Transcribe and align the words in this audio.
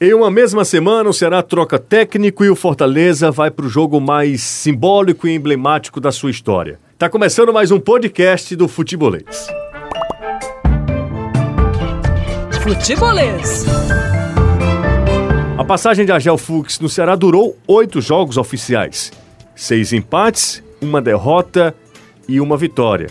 Em 0.00 0.12
uma 0.14 0.30
mesma 0.32 0.64
semana, 0.64 1.10
o 1.10 1.12
Ceará 1.12 1.42
troca 1.42 1.78
técnico 1.78 2.44
e 2.44 2.50
o 2.50 2.56
Fortaleza 2.56 3.30
vai 3.30 3.50
para 3.52 3.66
o 3.66 3.68
jogo 3.68 4.00
mais 4.00 4.40
simbólico 4.40 5.28
e 5.28 5.34
emblemático 5.34 6.00
da 6.00 6.10
sua 6.10 6.30
história. 6.30 6.80
Tá 6.98 7.08
começando 7.08 7.52
mais 7.52 7.70
um 7.70 7.78
podcast 7.78 8.56
do 8.56 8.66
Futebolês. 8.66 9.46
Futebolês. 12.62 13.64
A 15.56 15.64
passagem 15.64 16.04
de 16.04 16.10
Argel 16.10 16.38
Fux 16.38 16.80
no 16.80 16.88
Ceará 16.88 17.14
durou 17.14 17.56
oito 17.68 18.00
jogos 18.00 18.36
oficiais. 18.36 19.12
Seis 19.54 19.92
empates, 19.92 20.64
uma 20.80 21.00
derrota 21.00 21.76
e 22.26 22.40
uma 22.40 22.56
vitória. 22.56 23.08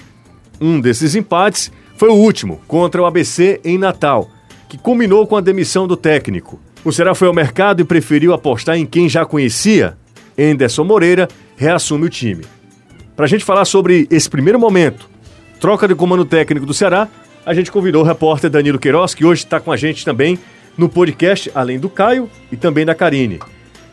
Um 0.60 0.82
desses 0.82 1.16
empates 1.16 1.72
foi 1.96 2.10
o 2.10 2.16
último, 2.16 2.60
contra 2.68 3.02
o 3.02 3.06
ABC 3.06 3.62
em 3.64 3.78
Natal, 3.78 4.30
que 4.68 4.78
culminou 4.78 5.26
com 5.26 5.38
a 5.38 5.42
demissão 5.42 5.88
do 5.88 5.96
técnico. 5.96 6.60
O 6.84 6.92
Ceará 6.92 7.14
foi 7.14 7.28
ao 7.28 7.34
mercado 7.34 7.82
e 7.82 7.86
preferiu 7.86 8.34
apostar 8.34 8.76
em 8.76 8.86
quem 8.86 9.08
já 9.08 9.24
conhecia. 9.24 9.96
Enderson 10.38 10.84
Moreira 10.84 11.28
reassume 11.56 12.06
o 12.06 12.10
time. 12.10 12.44
Para 13.16 13.26
a 13.26 13.28
gente 13.28 13.46
falar 13.46 13.66
sobre 13.66 14.08
esse 14.10 14.28
primeiro 14.28 14.60
momento, 14.60 15.08
troca 15.60 15.88
de 15.88 15.94
comando 15.94 16.26
técnico 16.26 16.66
do 16.66 16.74
Ceará, 16.74 17.08
a 17.46 17.54
gente 17.54 17.72
convidou 17.72 18.02
o 18.02 18.06
repórter 18.06 18.50
Danilo 18.50 18.80
Queiroz, 18.80 19.14
que 19.14 19.24
hoje 19.24 19.44
está 19.44 19.60
com 19.60 19.72
a 19.72 19.78
gente 19.78 20.04
também 20.04 20.40
no 20.76 20.90
podcast, 20.90 21.52
além 21.54 21.80
do 21.80 21.90
Caio 21.90 22.30
e 22.52 22.58
também 22.58 22.84
da 22.86 22.96
Karine. 22.96 23.40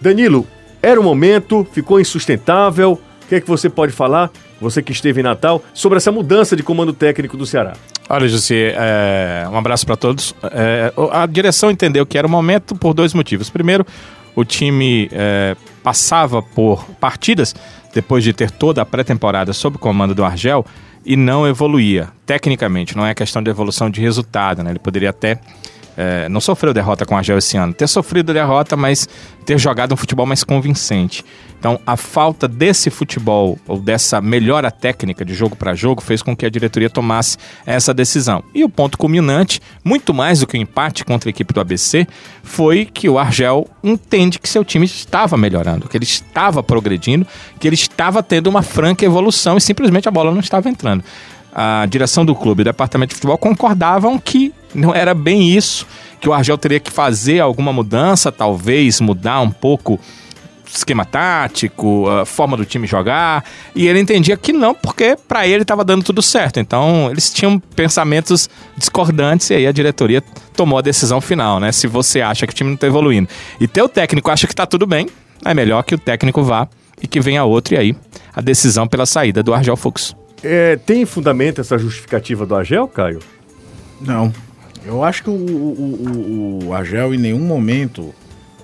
Danilo, 0.01 0.46
era 0.80 0.98
o 0.98 1.05
momento, 1.05 1.66
ficou 1.73 2.01
insustentável. 2.01 2.93
O 2.93 3.29
que 3.29 3.34
é 3.34 3.41
que 3.41 3.48
você 3.48 3.68
pode 3.68 3.93
falar, 3.93 4.30
você 4.60 4.82
que 4.82 4.92
esteve 4.92 5.20
em 5.20 5.24
Natal, 5.24 5.62
sobre 5.72 5.98
essa 5.98 6.10
mudança 6.10 6.56
de 6.56 6.62
comando 6.62 6.92
técnico 6.92 7.36
do 7.36 7.46
Ceará? 7.46 7.74
Olha, 8.08 8.26
José, 8.26 8.74
é, 8.76 9.46
um 9.50 9.56
abraço 9.56 9.84
para 9.84 9.96
todos. 9.96 10.34
É, 10.52 10.92
a 11.12 11.26
direção 11.26 11.70
entendeu 11.70 12.06
que 12.06 12.16
era 12.16 12.26
o 12.26 12.30
momento 12.30 12.74
por 12.74 12.94
dois 12.94 13.12
motivos. 13.12 13.50
Primeiro, 13.50 13.87
o 14.34 14.45
time 14.45 15.09
é, 15.12 15.56
passava 15.82 16.42
por 16.42 16.84
partidas, 17.00 17.54
depois 17.95 18.24
de 18.24 18.32
ter 18.32 18.50
toda 18.50 18.82
a 18.82 18.87
pré-temporada 18.87 19.52
sob 19.52 19.76
o 19.76 19.78
comando 19.78 20.15
do 20.15 20.24
Argel, 20.24 20.65
e 21.04 21.16
não 21.16 21.46
evoluía. 21.46 22.09
Tecnicamente, 22.26 22.96
não 22.96 23.06
é 23.06 23.15
questão 23.15 23.43
de 23.43 23.50
evolução 23.50 23.90
de 23.90 24.00
resultado, 24.00 24.62
né? 24.62 24.70
Ele 24.70 24.78
poderia 24.78 25.10
até 25.10 25.38
é, 26.01 26.29
não 26.29 26.41
sofreu 26.41 26.73
derrota 26.73 27.04
com 27.04 27.16
a 27.16 27.18
Argel 27.18 27.38
esse 27.38 27.57
ano. 27.57 27.74
Ter 27.74 27.88
sofrido 27.88 28.32
derrota, 28.32 28.77
mas 28.77 29.09
ter 29.45 29.59
jogado 29.59 29.93
um 29.93 29.96
futebol 29.96 30.24
mais 30.24 30.45
convincente. 30.45 31.24
Então, 31.59 31.80
a 31.85 31.96
falta 31.96 32.46
desse 32.46 32.88
futebol, 32.88 33.59
ou 33.66 33.80
dessa 33.80 34.21
melhora 34.21 34.71
técnica 34.71 35.24
de 35.24 35.35
jogo 35.35 35.57
para 35.57 35.74
jogo, 35.74 36.01
fez 36.01 36.23
com 36.23 36.37
que 36.37 36.46
a 36.46 36.49
diretoria 36.49 36.88
tomasse 36.88 37.37
essa 37.66 37.93
decisão. 37.93 38.45
E 38.55 38.63
o 38.63 38.68
ponto 38.68 38.96
culminante, 38.96 39.60
muito 39.85 40.15
mais 40.15 40.38
do 40.38 40.46
que 40.46 40.57
o 40.57 40.60
empate 40.60 41.05
contra 41.05 41.29
a 41.29 41.32
equipe 41.32 41.52
do 41.52 41.60
ABC, 41.60 42.07
foi 42.45 42.85
que 42.85 43.09
o 43.09 43.18
Argel 43.18 43.66
entende 43.83 44.38
que 44.38 44.49
seu 44.49 44.65
time 44.65 44.87
estava 44.87 45.37
melhorando, 45.37 45.88
que 45.88 45.96
ele 45.96 46.05
estava 46.05 46.62
progredindo, 46.62 47.27
que 47.59 47.66
ele 47.66 47.74
estava 47.74 48.23
tendo 48.23 48.46
uma 48.46 48.62
franca 48.62 49.05
evolução 49.05 49.57
e 49.57 49.60
simplesmente 49.60 50.09
a 50.09 50.12
bola 50.12 50.30
não 50.30 50.40
estava 50.40 50.68
entrando 50.68 51.02
a 51.52 51.87
direção 51.87 52.24
do 52.24 52.37
clube 52.37 52.60
e 52.60 52.62
o 52.62 52.65
departamento 52.66 53.09
de 53.10 53.15
futebol 53.16 53.37
concordavam 53.37 54.16
que 54.16 54.55
não 54.74 54.95
era 54.95 55.15
bem 55.15 55.51
isso, 55.51 55.87
que 56.21 56.29
o 56.29 56.33
Argel 56.33 56.59
teria 56.59 56.80
que 56.80 56.91
fazer 56.91 57.41
alguma 57.41 57.73
mudança, 57.73 58.33
talvez 58.33 59.01
mudar 59.01 59.41
um 59.41 59.51
pouco 59.51 59.99
esquema 60.77 61.05
tático, 61.05 62.09
a 62.09 62.27
forma 62.27 62.57
do 62.57 62.65
time 62.65 62.87
jogar, 62.87 63.45
e 63.74 63.87
ele 63.87 64.00
entendia 64.00 64.37
que 64.37 64.53
não, 64.53 64.75
porque 64.75 65.16
para 65.27 65.47
ele 65.47 65.62
estava 65.62 65.84
dando 65.84 66.05
tudo 66.05 66.21
certo. 66.21 66.61
Então, 66.61 67.09
eles 67.11 67.33
tinham 67.33 67.59
pensamentos 67.59 68.50
discordantes 68.77 69.50
e 69.50 69.55
aí 69.55 69.66
a 69.66 69.72
diretoria 69.72 70.22
tomou 70.55 70.78
a 70.78 70.83
decisão 70.83 71.21
final, 71.21 71.59
né? 71.59 71.72
Se 71.72 71.87
você 71.87 72.21
acha 72.21 72.47
que 72.47 72.53
o 72.53 72.56
time 72.56 72.71
não 72.71 72.75
está 72.75 72.87
evoluindo 72.87 73.28
e 73.61 73.66
teu 73.66 73.89
técnico 73.89 74.31
acha 74.31 74.47
que 74.47 74.53
está 74.53 74.66
tudo 74.66 74.87
bem, 74.87 75.09
é 75.44 75.55
melhor 75.55 75.83
que 75.83 75.94
o 75.94 75.99
técnico 75.99 76.43
vá 76.43 76.69
e 77.00 77.06
que 77.06 77.21
venha 77.21 77.45
outro 77.45 77.75
e 77.75 77.78
aí 77.78 77.97
a 78.34 78.41
decisão 78.41 78.87
pela 78.87 79.07
saída 79.07 79.43
do 79.43 79.55
Argel 79.55 79.77
Fux. 79.77 80.15
É, 80.43 80.77
tem 80.77 81.05
fundamento 81.05 81.61
essa 81.61 81.78
justificativa 81.78 82.47
do 82.47 82.55
Agel, 82.55 82.87
Caio? 82.87 83.19
Não. 84.01 84.33
Eu 84.88 85.04
acho 85.04 85.22
que 85.22 85.28
o, 85.28 85.34
o, 85.34 86.60
o, 86.65 86.69
o 86.69 86.75
Agel 86.75 87.12
em 87.12 87.19
nenhum 87.19 87.41
momento 87.41 88.15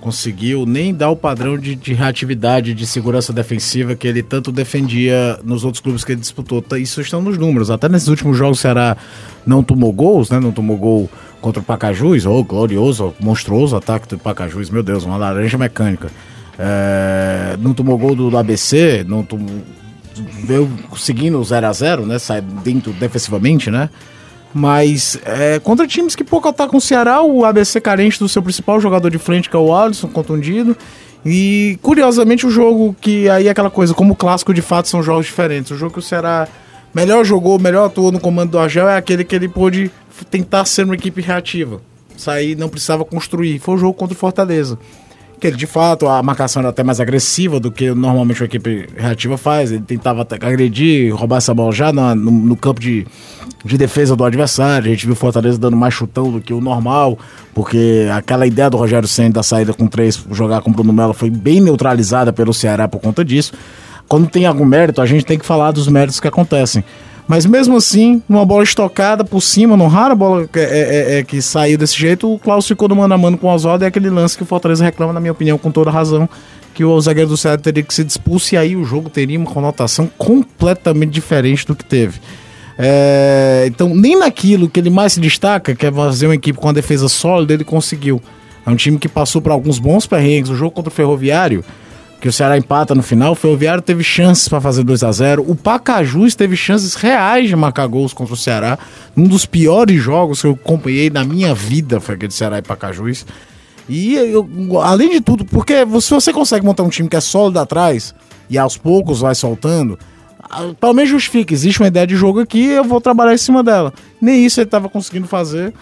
conseguiu 0.00 0.64
nem 0.64 0.94
dar 0.94 1.10
o 1.10 1.16
padrão 1.16 1.58
de, 1.58 1.76
de 1.76 1.92
reatividade, 1.92 2.72
de 2.72 2.86
segurança 2.86 3.30
defensiva 3.30 3.94
que 3.94 4.08
ele 4.08 4.22
tanto 4.22 4.50
defendia 4.50 5.38
nos 5.44 5.66
outros 5.66 5.82
clubes 5.82 6.02
que 6.02 6.12
ele 6.12 6.22
disputou. 6.22 6.62
Tá, 6.62 6.78
isso 6.78 7.02
estão 7.02 7.20
nos 7.20 7.36
números. 7.36 7.70
Até 7.70 7.90
nesses 7.90 8.08
últimos 8.08 8.38
jogos 8.38 8.58
o 8.58 8.62
Ceará 8.62 8.96
não 9.44 9.62
tomou 9.62 9.92
gols, 9.92 10.30
né? 10.30 10.40
Não 10.40 10.50
tomou 10.50 10.78
gol 10.78 11.10
contra 11.42 11.60
o 11.60 11.64
Pacajus, 11.64 12.24
ou 12.24 12.40
oh, 12.40 12.44
glorioso, 12.44 13.14
monstruoso 13.20 13.76
ataque 13.76 14.08
do 14.08 14.18
Pacajus, 14.18 14.70
meu 14.70 14.82
Deus, 14.82 15.04
uma 15.04 15.18
laranja 15.18 15.58
mecânica. 15.58 16.10
É, 16.58 17.58
não 17.60 17.74
tomou 17.74 17.98
gol 17.98 18.16
do 18.16 18.34
ABC, 18.34 19.04
não 19.06 19.22
tomou 19.22 19.62
veio 20.44 20.70
seguindo 20.96 21.38
o 21.38 21.44
0 21.44 21.66
a 21.66 21.72
0 21.72 22.06
né? 22.06 22.18
Sai 22.18 22.40
dentro 22.40 22.94
defensivamente, 22.94 23.70
né? 23.70 23.90
Mas 24.54 25.18
é, 25.24 25.58
contra 25.58 25.84
times 25.84 26.14
que 26.14 26.22
pouco 26.22 26.48
atacam 26.48 26.78
o 26.78 26.80
Ceará, 26.80 27.20
o 27.22 27.44
ABC 27.44 27.80
carente 27.80 28.20
do 28.20 28.28
seu 28.28 28.40
principal 28.40 28.80
jogador 28.80 29.10
de 29.10 29.18
frente, 29.18 29.50
que 29.50 29.56
é 29.56 29.58
o 29.58 29.74
Alisson, 29.74 30.06
contundido. 30.08 30.76
E 31.26 31.76
curiosamente 31.82 32.46
o 32.46 32.50
jogo 32.50 32.94
que 33.00 33.28
aí 33.28 33.48
é 33.48 33.50
aquela 33.50 33.70
coisa, 33.70 33.92
como 33.92 34.12
o 34.12 34.16
clássico 34.16 34.54
de 34.54 34.62
fato 34.62 34.88
são 34.88 35.02
jogos 35.02 35.26
diferentes. 35.26 35.72
O 35.72 35.76
jogo 35.76 35.94
que 35.94 35.98
o 35.98 36.02
Ceará 36.02 36.46
melhor 36.94 37.24
jogou, 37.24 37.58
melhor 37.58 37.86
atuou 37.86 38.12
no 38.12 38.20
comando 38.20 38.52
do 38.52 38.58
Argel 38.58 38.88
é 38.88 38.96
aquele 38.96 39.24
que 39.24 39.34
ele 39.34 39.48
pôde 39.48 39.90
tentar 40.30 40.64
ser 40.66 40.84
uma 40.84 40.94
equipe 40.94 41.20
reativa. 41.20 41.80
Sair 42.16 42.56
não 42.56 42.68
precisava 42.68 43.04
construir. 43.04 43.58
Foi 43.58 43.74
o 43.74 43.78
jogo 43.78 43.94
contra 43.94 44.14
o 44.14 44.18
Fortaleza 44.18 44.78
que 45.44 45.48
ele 45.48 45.56
de 45.58 45.66
fato 45.66 46.08
a 46.08 46.22
marcação 46.22 46.60
era 46.60 46.70
até 46.70 46.82
mais 46.82 47.00
agressiva 47.00 47.60
do 47.60 47.70
que 47.70 47.90
normalmente 47.90 48.40
uma 48.40 48.46
equipe 48.46 48.88
reativa 48.96 49.36
faz. 49.36 49.70
Ele 49.70 49.82
tentava 49.82 50.26
agredir, 50.40 51.14
roubar 51.14 51.36
essa 51.36 51.52
bola 51.52 51.70
já 51.70 51.92
no, 51.92 52.14
no, 52.14 52.56
campo 52.56 52.80
de, 52.80 53.06
de 53.62 53.76
defesa 53.76 54.16
do 54.16 54.24
adversário. 54.24 54.86
A 54.86 54.94
gente 54.94 55.04
viu 55.04 55.14
Fortaleza 55.14 55.58
dando 55.58 55.76
mais 55.76 55.92
chutão 55.92 56.32
do 56.32 56.40
que 56.40 56.54
o 56.54 56.62
normal, 56.62 57.18
porque 57.52 58.08
aquela 58.10 58.46
ideia 58.46 58.70
do 58.70 58.78
Rogério 58.78 59.06
Senna 59.06 59.34
da 59.34 59.42
saída 59.42 59.74
com 59.74 59.86
três, 59.86 60.24
jogar 60.30 60.62
com 60.62 60.70
o 60.70 60.72
Bruno 60.72 60.94
Melo, 60.94 61.12
foi 61.12 61.28
bem 61.28 61.60
neutralizada 61.60 62.32
pelo 62.32 62.54
Ceará 62.54 62.88
por 62.88 63.02
conta 63.02 63.22
disso. 63.22 63.52
Quando 64.08 64.26
tem 64.30 64.46
algum 64.46 64.64
mérito, 64.64 65.02
a 65.02 65.06
gente 65.06 65.26
tem 65.26 65.38
que 65.38 65.44
falar 65.44 65.72
dos 65.72 65.88
méritos 65.88 66.20
que 66.20 66.28
acontecem. 66.28 66.82
Mas 67.26 67.46
mesmo 67.46 67.76
assim, 67.76 68.22
numa 68.28 68.44
bola 68.44 68.62
estocada 68.62 69.24
por 69.24 69.40
cima, 69.40 69.76
numa 69.76 69.88
rara 69.88 70.14
bola 70.14 70.46
que, 70.46 70.58
é, 70.58 70.62
é, 70.62 71.18
é, 71.18 71.22
que 71.24 71.40
saiu 71.40 71.78
desse 71.78 71.98
jeito, 71.98 72.30
o 72.30 72.38
Klaus 72.38 72.66
ficou 72.66 72.86
no 72.88 72.96
mano 72.96 73.14
a 73.14 73.18
mano 73.18 73.38
com 73.38 73.46
o 73.46 73.50
Oswaldo 73.50 73.84
é 73.84 73.88
aquele 73.88 74.10
lance 74.10 74.36
que 74.36 74.42
o 74.42 74.46
Fortaleza 74.46 74.84
reclama, 74.84 75.12
na 75.12 75.20
minha 75.20 75.32
opinião, 75.32 75.56
com 75.56 75.70
toda 75.70 75.90
razão, 75.90 76.28
que 76.74 76.84
o 76.84 77.00
zagueiro 77.00 77.30
do 77.30 77.36
Ceará 77.36 77.56
teria 77.56 77.82
que 77.82 77.94
ser 77.94 78.06
expulso 78.06 78.54
e 78.54 78.58
aí 78.58 78.76
o 78.76 78.84
jogo 78.84 79.08
teria 79.08 79.38
uma 79.38 79.50
conotação 79.50 80.10
completamente 80.18 81.12
diferente 81.12 81.66
do 81.66 81.74
que 81.74 81.84
teve. 81.84 82.20
É, 82.76 83.64
então, 83.68 83.94
nem 83.94 84.18
naquilo 84.18 84.68
que 84.68 84.80
ele 84.80 84.90
mais 84.90 85.14
se 85.14 85.20
destaca, 85.20 85.74
que 85.74 85.86
é 85.86 85.92
fazer 85.92 86.26
uma 86.26 86.34
equipe 86.34 86.58
com 86.58 86.66
uma 86.66 86.72
defesa 86.74 87.08
sólida, 87.08 87.54
ele 87.54 87.64
conseguiu. 87.64 88.20
É 88.66 88.70
um 88.70 88.76
time 88.76 88.98
que 88.98 89.08
passou 89.08 89.40
por 89.40 89.52
alguns 89.52 89.78
bons 89.78 90.06
perrengues. 90.06 90.50
O 90.50 90.56
jogo 90.56 90.72
contra 90.72 90.90
o 90.90 90.94
Ferroviário, 90.94 91.64
que 92.24 92.28
o 92.28 92.32
Ceará 92.32 92.56
empata 92.56 92.94
no 92.94 93.02
final. 93.02 93.32
O 93.32 93.34
Ferroviário 93.34 93.82
teve 93.82 94.02
chances 94.02 94.48
para 94.48 94.58
fazer 94.58 94.82
2 94.82 95.04
a 95.04 95.12
0 95.12 95.44
O 95.46 95.54
Pacajus 95.54 96.34
teve 96.34 96.56
chances 96.56 96.94
reais 96.94 97.50
de 97.50 97.54
marcar 97.54 97.86
gols 97.86 98.14
contra 98.14 98.32
o 98.32 98.36
Ceará. 98.36 98.78
Um 99.14 99.24
dos 99.24 99.44
piores 99.44 100.02
jogos 100.02 100.40
que 100.40 100.46
eu 100.46 100.52
acompanhei 100.52 101.10
na 101.10 101.22
minha 101.22 101.54
vida 101.54 102.00
foi 102.00 102.14
aquele 102.14 102.32
Ceará 102.32 102.56
e 102.56 102.62
Pacajus. 102.62 103.26
E 103.86 104.14
eu, 104.14 104.48
além 104.82 105.10
de 105.10 105.20
tudo, 105.20 105.44
porque 105.44 105.84
se 106.00 106.10
você 106.14 106.32
consegue 106.32 106.64
montar 106.64 106.82
um 106.82 106.88
time 106.88 107.10
que 107.10 107.16
é 107.16 107.20
sólido 107.20 107.58
atrás 107.58 108.14
e 108.48 108.56
aos 108.56 108.78
poucos 108.78 109.20
vai 109.20 109.34
soltando, 109.34 109.98
pelo 110.80 110.94
menos 110.94 111.10
justifica. 111.10 111.52
Existe 111.52 111.82
uma 111.82 111.88
ideia 111.88 112.06
de 112.06 112.16
jogo 112.16 112.40
aqui, 112.40 112.64
eu 112.64 112.84
vou 112.84 113.02
trabalhar 113.02 113.34
em 113.34 113.38
cima 113.38 113.62
dela. 113.62 113.92
Nem 114.18 114.46
isso 114.46 114.60
ele 114.60 114.66
estava 114.66 114.88
conseguindo 114.88 115.26
fazer. 115.26 115.74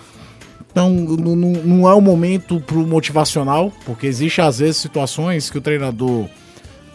Então, 0.73 0.89
não, 0.91 1.89
é 1.89 1.95
o 1.95 2.01
momento 2.01 2.59
pro 2.61 2.87
motivacional, 2.87 3.71
porque 3.85 4.07
existe 4.07 4.41
às 4.41 4.59
vezes 4.59 4.79
situações 4.79 5.51
que 5.51 5.59
o 5.59 5.61
treinador 5.61 6.27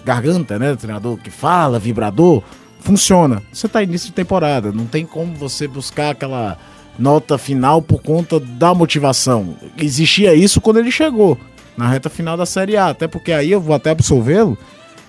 garganta, 0.03 0.57
né? 0.57 0.71
O 0.71 0.77
treinador 0.77 1.17
que 1.17 1.29
fala, 1.29 1.77
vibrador, 1.77 2.41
funciona. 2.79 3.43
Você 3.53 3.67
tá 3.67 3.83
início 3.83 4.07
de 4.07 4.13
temporada, 4.13 4.71
não 4.71 4.85
tem 4.85 5.05
como 5.05 5.35
você 5.35 5.67
buscar 5.67 6.11
aquela 6.11 6.57
nota 6.97 7.37
final 7.37 7.79
por 7.79 8.01
conta 8.01 8.39
da 8.39 8.73
motivação. 8.73 9.55
Existia 9.77 10.33
isso 10.33 10.59
quando 10.59 10.79
ele 10.79 10.91
chegou 10.91 11.37
na 11.77 11.87
reta 11.87 12.09
final 12.09 12.35
da 12.35 12.47
Série 12.47 12.75
A, 12.75 12.87
até 12.87 13.07
porque 13.07 13.31
aí 13.31 13.51
eu 13.51 13.61
vou 13.61 13.75
até 13.75 13.91
absolvê-lo. 13.91 14.57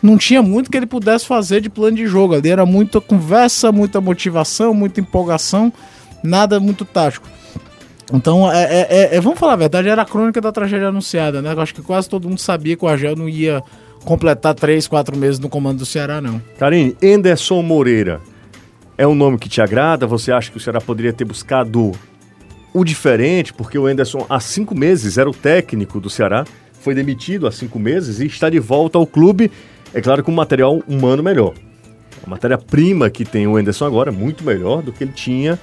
Não 0.02 0.19
tinha 0.19 0.42
muito 0.42 0.70
que 0.70 0.76
ele 0.76 0.87
pudesse 0.87 1.26
fazer 1.26 1.62
de 1.62 1.70
plano 1.70 1.96
de 1.96 2.06
jogo. 2.06 2.34
Ali 2.34 2.50
era 2.50 2.66
muita 2.66 3.00
conversa, 3.00 3.72
muita 3.72 4.00
motivação, 4.00 4.75
muita 4.75 5.00
empolgação, 5.00 5.72
nada 6.22 6.60
muito 6.60 6.84
tático. 6.84 7.26
Então, 8.12 8.50
é, 8.50 8.62
é, 8.62 8.87
é, 8.90 9.16
é, 9.16 9.20
vamos 9.20 9.38
falar 9.38 9.52
a 9.52 9.56
verdade, 9.56 9.88
era 9.88 10.02
a 10.02 10.05
crônica 10.05 10.40
da 10.40 10.50
tragédia 10.50 10.88
anunciada, 10.88 11.43
né? 11.43 11.52
Eu 11.52 11.60
acho 11.60 11.75
que 11.75 11.82
quase 11.82 12.08
todo 12.08 12.28
mundo 12.28 12.38
sabia 12.38 12.76
que 12.76 12.84
o 12.84 12.88
Argel 12.88 13.14
não 13.14 13.28
ia 13.28 13.62
completar 14.05 14.55
três, 14.55 14.88
quatro 14.88 15.16
meses 15.16 15.38
no 15.38 15.49
comando 15.49 15.78
do 15.78 15.87
Ceará, 15.87 16.20
não. 16.20 16.40
Karine, 16.58 16.96
Enderson 17.02 17.60
Moreira 17.62 18.20
é 18.96 19.06
um 19.06 19.14
nome 19.14 19.38
que 19.38 19.49
te 19.49 19.60
agrada? 19.60 20.06
Você 20.06 20.32
acha 20.32 20.50
que 20.50 20.56
o 20.56 20.60
Ceará 20.60 20.81
poderia 20.81 21.12
ter 21.12 21.25
buscado 21.25 21.93
o 22.72 22.84
diferente, 22.84 23.52
porque 23.52 23.78
o 23.78 23.87
Anderson 23.87 24.25
há 24.28 24.40
cinco 24.40 24.75
meses 24.75 25.19
era 25.19 25.28
o 25.28 25.34
técnico 25.34 26.00
do 26.00 26.08
Ceará, 26.08 26.44
foi 26.81 26.94
demitido 26.94 27.46
há 27.46 27.52
cinco 27.52 27.78
meses 27.78 28.20
e 28.20 28.26
está 28.26 28.49
de 28.49 28.58
volta 28.58 28.96
ao 28.96 29.06
clube, 29.06 29.50
é 29.93 30.00
claro, 30.00 30.22
com 30.22 30.32
um 30.32 30.34
material 30.34 30.82
humano 30.88 31.22
melhor. 31.22 31.54
A 32.26 32.31
matéria-prima 32.31 33.11
que 33.11 33.25
tem 33.25 33.46
o 33.46 33.56
Anderson 33.56 33.84
agora 33.84 34.11
é 34.11 34.12
muito 34.12 34.44
melhor 34.44 34.82
do 34.82 34.93
que 34.93 35.04
ele 35.04 35.12
tinha 35.12 35.58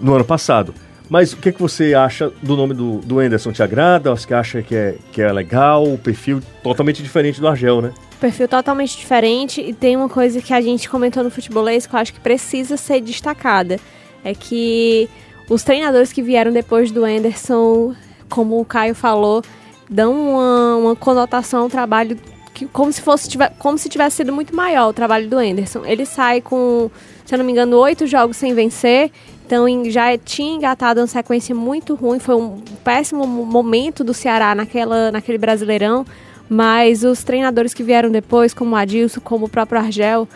no 0.00 0.14
ano 0.14 0.24
passado. 0.24 0.74
Mas 1.12 1.34
o 1.34 1.36
que, 1.36 1.52
que 1.52 1.60
você 1.60 1.92
acha 1.92 2.32
do 2.40 2.56
nome 2.56 2.72
do, 2.72 2.96
do 3.00 3.18
Anderson? 3.18 3.52
Te 3.52 3.62
agrada? 3.62 4.16
Você 4.16 4.32
acha 4.32 4.62
que 4.62 4.74
é, 4.74 4.94
que 5.12 5.20
é 5.20 5.30
legal? 5.30 5.84
O 5.84 5.98
perfil 5.98 6.40
totalmente 6.62 7.02
diferente 7.02 7.38
do 7.38 7.46
Argel, 7.46 7.82
né? 7.82 7.92
Perfil 8.18 8.48
totalmente 8.48 8.96
diferente 8.96 9.60
e 9.60 9.74
tem 9.74 9.94
uma 9.94 10.08
coisa 10.08 10.40
que 10.40 10.54
a 10.54 10.60
gente 10.62 10.88
comentou 10.88 11.22
no 11.22 11.30
futebolês 11.30 11.86
que 11.86 11.94
eu 11.94 12.00
acho 12.00 12.14
que 12.14 12.20
precisa 12.20 12.78
ser 12.78 13.02
destacada. 13.02 13.78
É 14.24 14.34
que 14.34 15.06
os 15.50 15.62
treinadores 15.62 16.10
que 16.14 16.22
vieram 16.22 16.50
depois 16.50 16.90
do 16.90 17.04
Anderson, 17.04 17.94
como 18.30 18.58
o 18.58 18.64
Caio 18.64 18.94
falou, 18.94 19.42
dão 19.90 20.14
uma, 20.18 20.76
uma 20.76 20.96
conotação 20.96 21.64
ao 21.64 21.68
trabalho 21.68 22.16
que, 22.54 22.64
como 22.64 22.90
se 22.90 23.02
fosse 23.02 23.28
como 23.58 23.76
se 23.76 23.90
tivesse 23.90 24.16
sido 24.16 24.32
muito 24.32 24.56
maior 24.56 24.88
o 24.88 24.94
trabalho 24.94 25.28
do 25.28 25.36
Anderson. 25.36 25.84
Ele 25.84 26.06
sai 26.06 26.40
com, 26.40 26.90
se 27.26 27.34
eu 27.34 27.38
não 27.38 27.44
me 27.44 27.52
engano, 27.52 27.76
oito 27.76 28.06
jogos 28.06 28.38
sem 28.38 28.54
vencer. 28.54 29.10
Então 29.52 29.68
já 29.90 30.16
tinha 30.16 30.54
engatado 30.54 30.98
uma 30.98 31.06
sequência 31.06 31.54
muito 31.54 31.94
ruim. 31.94 32.18
Foi 32.18 32.34
um 32.36 32.58
péssimo 32.82 33.26
momento 33.26 34.02
do 34.02 34.14
Ceará 34.14 34.54
naquela, 34.54 35.12
naquele 35.12 35.36
brasileirão. 35.36 36.06
Mas 36.48 37.04
os 37.04 37.22
treinadores 37.22 37.74
que 37.74 37.82
vieram 37.82 38.10
depois, 38.10 38.54
como 38.54 38.74
o 38.74 38.76
Adilson, 38.76 39.20
como 39.20 39.44
o 39.44 39.48
próprio 39.50 39.78
Argel, 39.78 40.26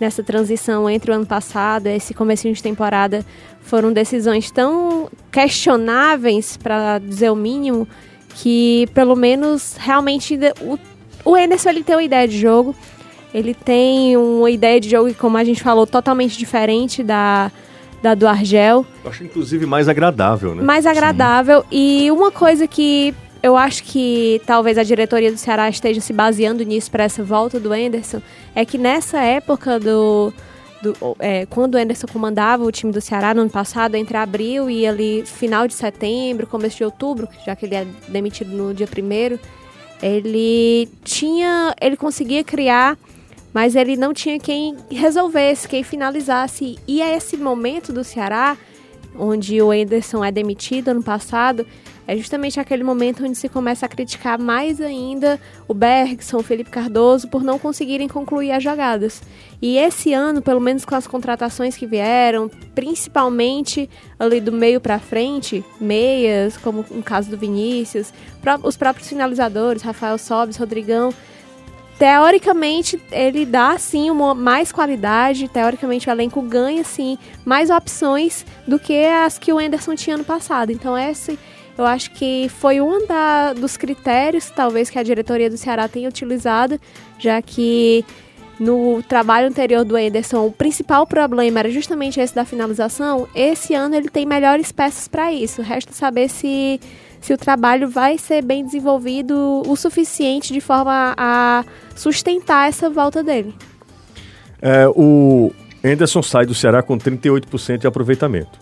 nessa 0.00 0.24
transição 0.24 0.90
entre 0.90 1.12
o 1.12 1.14
ano 1.14 1.24
passado 1.24 1.86
e 1.86 1.94
esse 1.94 2.12
começo 2.12 2.52
de 2.52 2.60
temporada, 2.60 3.24
foram 3.60 3.92
decisões 3.92 4.50
tão 4.50 5.08
questionáveis, 5.30 6.56
para 6.56 6.98
dizer 6.98 7.30
o 7.30 7.36
mínimo, 7.36 7.86
que 8.30 8.88
pelo 8.92 9.14
menos 9.14 9.76
realmente 9.78 10.36
o, 10.60 10.76
o 11.24 11.36
Anderson 11.36 11.70
ele 11.70 11.84
tem 11.84 11.94
uma 11.94 12.02
ideia 12.02 12.26
de 12.26 12.36
jogo, 12.36 12.74
ele 13.32 13.54
tem 13.54 14.16
uma 14.16 14.50
ideia 14.50 14.80
de 14.80 14.90
jogo, 14.90 15.14
como 15.14 15.36
a 15.36 15.44
gente 15.44 15.62
falou, 15.62 15.86
totalmente 15.86 16.36
diferente 16.36 17.04
da, 17.04 17.52
da 18.04 18.14
do 18.14 18.28
Argel. 18.28 18.86
Eu 19.02 19.10
acho 19.10 19.24
inclusive 19.24 19.64
mais 19.64 19.88
agradável, 19.88 20.54
né? 20.54 20.62
Mais 20.62 20.84
agradável. 20.84 21.62
Sim. 21.62 21.66
E 21.72 22.10
uma 22.10 22.30
coisa 22.30 22.66
que 22.68 23.14
eu 23.42 23.56
acho 23.56 23.82
que 23.82 24.40
talvez 24.46 24.76
a 24.76 24.82
diretoria 24.82 25.32
do 25.32 25.38
Ceará 25.38 25.68
esteja 25.68 26.00
se 26.00 26.12
baseando 26.12 26.62
nisso 26.62 26.90
para 26.90 27.04
essa 27.04 27.22
volta 27.24 27.58
do 27.58 27.72
Anderson, 27.72 28.20
é 28.54 28.64
que 28.64 28.76
nessa 28.76 29.20
época 29.20 29.80
do, 29.80 30.32
do 30.82 31.16
é, 31.18 31.46
quando 31.46 31.74
o 31.74 31.78
Anderson 31.78 32.06
comandava 32.12 32.62
o 32.62 32.70
time 32.70 32.92
do 32.92 33.00
Ceará 33.00 33.32
no 33.34 33.40
ano 33.40 33.50
passado, 33.50 33.94
entre 33.94 34.16
abril 34.16 34.68
e 34.68 34.86
ali 34.86 35.24
final 35.26 35.66
de 35.66 35.74
setembro, 35.74 36.46
começo 36.46 36.76
de 36.76 36.84
outubro, 36.84 37.26
já 37.44 37.56
que 37.56 37.64
ele 37.64 37.74
é 37.74 37.86
demitido 38.08 38.50
no 38.50 38.72
dia 38.74 38.86
primeiro, 38.86 39.38
ele 40.02 40.88
tinha, 41.02 41.74
ele 41.80 41.96
conseguia 41.96 42.44
criar, 42.44 42.98
mas 43.54 43.76
ele 43.76 43.96
não 43.96 44.12
tinha 44.12 44.38
quem 44.38 44.76
resolvesse, 44.90 45.68
quem 45.68 45.84
finalizasse. 45.84 46.76
E 46.88 47.00
é 47.00 47.16
esse 47.16 47.36
momento 47.36 47.92
do 47.92 48.02
Ceará, 48.02 48.58
onde 49.16 49.62
o 49.62 49.70
Anderson 49.70 50.24
é 50.24 50.32
demitido 50.32 50.88
ano 50.88 51.02
passado, 51.04 51.64
é 52.06 52.16
justamente 52.16 52.60
aquele 52.60 52.82
momento 52.82 53.24
onde 53.24 53.38
se 53.38 53.48
começa 53.48 53.86
a 53.86 53.88
criticar 53.88 54.38
mais 54.38 54.80
ainda 54.80 55.40
o 55.66 55.72
Bergson, 55.72 56.38
o 56.38 56.42
Felipe 56.42 56.68
Cardoso, 56.68 57.28
por 57.28 57.42
não 57.42 57.58
conseguirem 57.58 58.08
concluir 58.08 58.50
as 58.50 58.62
jogadas. 58.62 59.22
E 59.62 59.78
esse 59.78 60.12
ano, 60.12 60.42
pelo 60.42 60.60
menos 60.60 60.84
com 60.84 60.94
as 60.96 61.06
contratações 61.06 61.76
que 61.76 61.86
vieram, 61.86 62.50
principalmente 62.74 63.88
ali 64.18 64.40
do 64.40 64.52
meio 64.52 64.80
para 64.80 64.98
frente, 64.98 65.64
meias, 65.80 66.56
como 66.58 66.84
no 66.90 67.02
caso 67.02 67.30
do 67.30 67.38
Vinícius, 67.38 68.12
os 68.64 68.76
próprios 68.76 69.08
finalizadores, 69.08 69.80
Rafael 69.80 70.18
Sobes, 70.18 70.56
Rodrigão, 70.56 71.14
teoricamente 71.98 73.00
ele 73.10 73.46
dá 73.46 73.78
sim 73.78 74.10
uma 74.10 74.34
mais 74.34 74.72
qualidade, 74.72 75.48
teoricamente 75.48 76.08
o 76.08 76.10
elenco 76.10 76.42
ganha 76.42 76.84
sim 76.84 77.18
mais 77.44 77.70
opções 77.70 78.44
do 78.66 78.78
que 78.78 79.04
as 79.04 79.38
que 79.38 79.52
o 79.52 79.58
Anderson 79.58 79.94
tinha 79.94 80.16
no 80.16 80.24
passado. 80.24 80.72
Então 80.72 80.96
esse 80.96 81.38
eu 81.76 81.84
acho 81.84 82.12
que 82.12 82.48
foi 82.48 82.80
um 82.80 83.04
da, 83.06 83.52
dos 83.52 83.76
critérios, 83.76 84.48
talvez, 84.48 84.88
que 84.88 84.98
a 84.98 85.02
diretoria 85.02 85.50
do 85.50 85.56
Ceará 85.56 85.88
tenha 85.88 86.08
utilizado, 86.08 86.80
já 87.18 87.42
que 87.42 88.04
no 88.60 89.02
trabalho 89.02 89.48
anterior 89.48 89.84
do 89.84 89.98
Ederson, 89.98 90.46
o 90.46 90.52
principal 90.52 91.04
problema 91.04 91.58
era 91.58 91.70
justamente 91.70 92.20
esse 92.20 92.32
da 92.32 92.44
finalização. 92.44 93.28
Esse 93.34 93.74
ano 93.74 93.96
ele 93.96 94.08
tem 94.08 94.24
melhores 94.24 94.70
peças 94.70 95.08
para 95.08 95.32
isso. 95.32 95.62
Resta 95.62 95.92
saber 95.92 96.28
se, 96.28 96.80
se 97.24 97.32
o 97.32 97.38
trabalho 97.38 97.88
vai 97.88 98.18
ser 98.18 98.42
bem 98.42 98.62
desenvolvido 98.62 99.62
o 99.66 99.74
suficiente 99.76 100.52
de 100.52 100.60
forma 100.60 101.14
a 101.16 101.64
sustentar 101.96 102.68
essa 102.68 102.90
volta 102.90 103.24
dele. 103.24 103.54
É, 104.60 104.86
o 104.88 105.50
Anderson 105.82 106.22
sai 106.22 106.44
do 106.44 106.54
Ceará 106.54 106.82
com 106.82 106.98
38% 106.98 107.78
de 107.78 107.86
aproveitamento, 107.86 108.58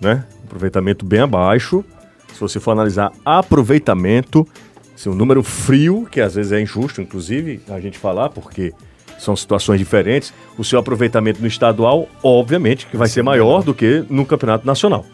né? 0.00 0.24
Aproveitamento 0.46 1.04
bem 1.04 1.20
abaixo 1.20 1.84
se 2.32 2.40
você 2.40 2.58
for 2.58 2.70
analisar 2.70 3.12
aproveitamento, 3.22 4.48
assim, 4.94 5.10
um 5.10 5.14
número 5.14 5.42
frio, 5.42 6.08
que 6.10 6.22
às 6.22 6.36
vezes 6.36 6.52
é 6.52 6.60
injusto, 6.62 7.02
inclusive, 7.02 7.60
a 7.68 7.78
gente 7.80 7.98
falar, 7.98 8.30
porque 8.30 8.72
são 9.18 9.36
situações 9.36 9.78
diferentes, 9.78 10.32
o 10.56 10.64
seu 10.64 10.78
aproveitamento 10.78 11.42
no 11.42 11.46
estadual, 11.46 12.08
obviamente, 12.22 12.86
que 12.86 12.96
vai 12.96 13.08
ser 13.08 13.22
maior 13.22 13.62
do 13.62 13.74
que 13.74 14.06
no 14.08 14.24
campeonato 14.24 14.66
nacional. 14.66 15.04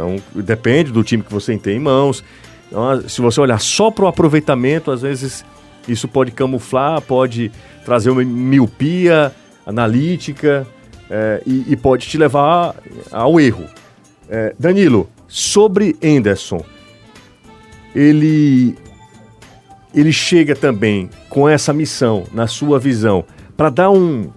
Então, 0.00 0.16
depende 0.34 0.90
do 0.90 1.04
time 1.04 1.22
que 1.22 1.30
você 1.30 1.58
tem 1.58 1.76
em 1.76 1.80
mãos. 1.80 2.24
Então, 2.68 3.06
se 3.06 3.20
você 3.20 3.38
olhar 3.38 3.60
só 3.60 3.90
para 3.90 4.06
o 4.06 4.08
aproveitamento, 4.08 4.90
às 4.90 5.02
vezes 5.02 5.44
isso 5.86 6.08
pode 6.08 6.30
camuflar, 6.30 7.02
pode 7.02 7.52
trazer 7.84 8.08
uma 8.08 8.24
miopia 8.24 9.30
analítica 9.66 10.66
é, 11.10 11.42
e, 11.46 11.66
e, 11.68 11.76
pode 11.76 12.06
te 12.06 12.16
levar 12.16 12.74
ao 13.12 13.38
erro. 13.38 13.66
É, 14.28 14.54
Danilo, 14.58 15.10
Sobre 15.28 15.96
Anderson, 16.02 16.64
ele 17.94 18.74
ele 19.92 20.12
chega 20.12 20.54
também 20.54 21.10
com 21.28 21.48
essa 21.48 21.72
missão, 21.72 22.24
na 22.32 22.46
sua 22.46 22.78
visão, 22.78 23.24
para 23.56 23.70
dar 23.70 23.90
um, 23.90 24.30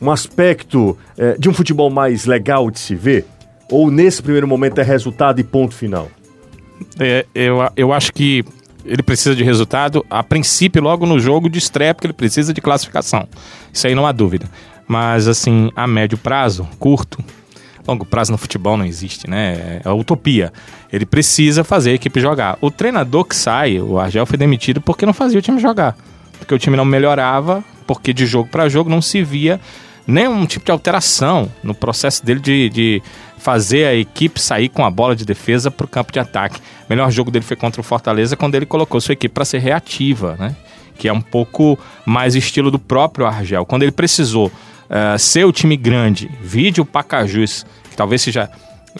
um 0.00 0.10
aspecto 0.10 0.98
é, 1.16 1.36
de 1.38 1.48
um 1.48 1.54
futebol 1.54 1.88
mais 1.90 2.26
legal 2.26 2.68
de 2.70 2.80
se 2.80 2.96
ver? 2.96 3.24
Ou 3.70 3.90
nesse 3.90 4.22
primeiro 4.22 4.48
momento 4.48 4.80
é 4.80 4.84
resultado 4.84 5.40
e 5.40 5.44
ponto 5.44 5.74
final? 5.74 6.08
É, 6.98 7.26
eu, 7.34 7.58
eu 7.76 7.92
acho 7.92 8.12
que 8.12 8.44
ele 8.84 9.02
precisa 9.02 9.34
de 9.34 9.44
resultado, 9.44 10.04
a 10.08 10.22
princípio, 10.22 10.82
logo 10.82 11.04
no 11.04 11.20
jogo 11.20 11.48
de 11.50 11.58
estreia, 11.58 11.94
porque 11.94 12.06
ele 12.06 12.14
precisa 12.14 12.54
de 12.54 12.60
classificação. 12.60 13.28
Isso 13.72 13.86
aí 13.86 13.94
não 13.94 14.06
há 14.06 14.12
dúvida. 14.12 14.46
Mas, 14.86 15.28
assim, 15.28 15.70
a 15.76 15.86
médio 15.86 16.16
prazo, 16.16 16.66
curto, 16.78 17.22
longo 17.86 18.06
prazo 18.06 18.32
no 18.32 18.38
futebol 18.38 18.76
não 18.76 18.86
existe, 18.86 19.28
né? 19.28 19.80
É 19.84 19.88
a 19.88 19.92
utopia. 19.92 20.52
Ele 20.90 21.04
precisa 21.04 21.62
fazer 21.62 21.90
a 21.90 21.94
equipe 21.94 22.20
jogar. 22.20 22.56
O 22.60 22.70
treinador 22.70 23.24
que 23.24 23.36
sai, 23.36 23.78
o 23.80 23.98
Argel 23.98 24.24
foi 24.24 24.38
demitido 24.38 24.80
porque 24.80 25.04
não 25.04 25.12
fazia 25.12 25.38
o 25.38 25.42
time 25.42 25.60
jogar. 25.60 25.96
Porque 26.38 26.54
o 26.54 26.58
time 26.58 26.76
não 26.76 26.84
melhorava, 26.84 27.62
porque 27.86 28.12
de 28.12 28.24
jogo 28.24 28.48
para 28.48 28.68
jogo 28.68 28.88
não 28.88 29.02
se 29.02 29.22
via 29.22 29.60
nenhum 30.06 30.46
tipo 30.46 30.64
de 30.64 30.72
alteração 30.72 31.52
no 31.62 31.74
processo 31.74 32.24
dele 32.24 32.40
de, 32.40 32.70
de 32.70 33.02
fazer 33.38 33.86
a 33.86 33.94
equipe 33.94 34.40
sair 34.40 34.68
com 34.68 34.84
a 34.84 34.90
bola 34.90 35.14
de 35.16 35.24
defesa 35.24 35.70
para 35.70 35.84
o 35.84 35.88
campo 35.88 36.12
de 36.12 36.18
ataque. 36.18 36.60
O 36.60 36.62
melhor 36.88 37.10
jogo 37.10 37.30
dele 37.30 37.44
foi 37.44 37.56
contra 37.56 37.80
o 37.80 37.84
Fortaleza 37.84 38.36
quando 38.36 38.54
ele 38.54 38.66
colocou 38.66 39.00
sua 39.00 39.12
equipe 39.12 39.32
para 39.32 39.44
ser 39.44 39.58
reativa, 39.58 40.36
né? 40.38 40.54
Que 40.96 41.08
é 41.08 41.12
um 41.12 41.20
pouco 41.20 41.78
mais 42.04 42.34
estilo 42.34 42.70
do 42.70 42.78
próprio 42.78 43.26
Argel. 43.26 43.64
Quando 43.64 43.82
ele 43.84 43.92
precisou 43.92 44.46
uh, 44.46 45.18
ser 45.18 45.44
o 45.44 45.52
time 45.52 45.76
grande, 45.76 46.30
vídeo 46.42 46.84
Pacajus, 46.84 47.64
que 47.88 47.96
talvez 47.96 48.22
seja 48.22 48.50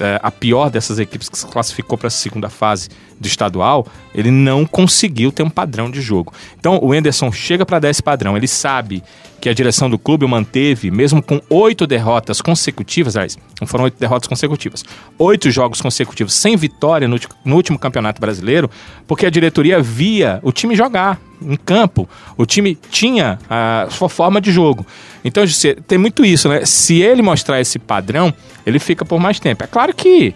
uh, 0.01 0.21
a 0.23 0.31
pior 0.31 0.71
dessas 0.71 0.99
equipes 0.99 1.29
que 1.29 1.39
se 1.39 1.47
classificou 1.47 1.97
para 1.97 2.09
a 2.09 2.11
segunda 2.11 2.49
fase 2.49 2.89
do 3.19 3.27
estadual, 3.27 3.87
ele 4.15 4.31
não 4.31 4.65
conseguiu 4.65 5.33
ter 5.33 5.43
um 5.43 5.51
padrão 5.51 5.91
de 5.91 6.01
jogo. 6.01 6.33
Então 6.59 6.79
o 6.83 6.95
Enderson 6.95 7.33
chega 7.33 7.67
para 7.67 7.79
dar 7.79 7.91
esse 7.91 8.03
padrão, 8.03 8.37
ele 8.37 8.49
sabe 8.49 9.03
que 9.41 9.49
a 9.49 9.55
direção 9.55 9.89
do 9.89 9.99
clube 9.99 10.27
manteve, 10.27 10.91
mesmo 10.91 11.23
com 11.23 11.41
oito 11.49 11.87
derrotas 11.87 12.41
consecutivas, 12.41 13.17
aliás, 13.17 13.39
não 13.61 13.67
foram 13.67 13.85
oito 13.85 13.99
derrotas 13.99 14.29
consecutivas, 14.29 14.85
oito 15.19 15.51
jogos 15.51 15.81
consecutivos 15.81 16.35
sem 16.35 16.57
vitória 16.57 17.07
no, 17.07 17.19
no, 17.45 17.57
último 17.57 17.79
campeonato 17.79 18.21
brasileiro, 18.21 18.71
porque 19.07 19.27
a 19.27 19.31
diretoria 19.31 19.81
via 19.81 20.41
o 20.43 20.51
time 20.51 20.75
jogar 20.75 21.21
em 21.41 21.57
campo, 21.57 22.09
o 22.37 22.45
time 22.45 22.77
tinha 22.91 23.39
a 23.49 23.87
sua 23.91 24.09
forma 24.09 24.41
de 24.41 24.51
jogo. 24.51 24.87
Então, 25.25 25.45
tem 25.87 25.99
muito 25.99 26.25
isso, 26.25 26.49
né? 26.49 26.65
Se 26.65 27.01
ele 27.01 27.23
mostrar 27.23 27.61
esse 27.61 27.79
padrão, 27.79 28.33
ele 28.67 28.79
fica 28.79 29.05
por 29.05 29.19
mais 29.21 29.39
tempo. 29.39 29.65
É 29.65 29.67
claro 29.67 29.95
que 29.95 30.35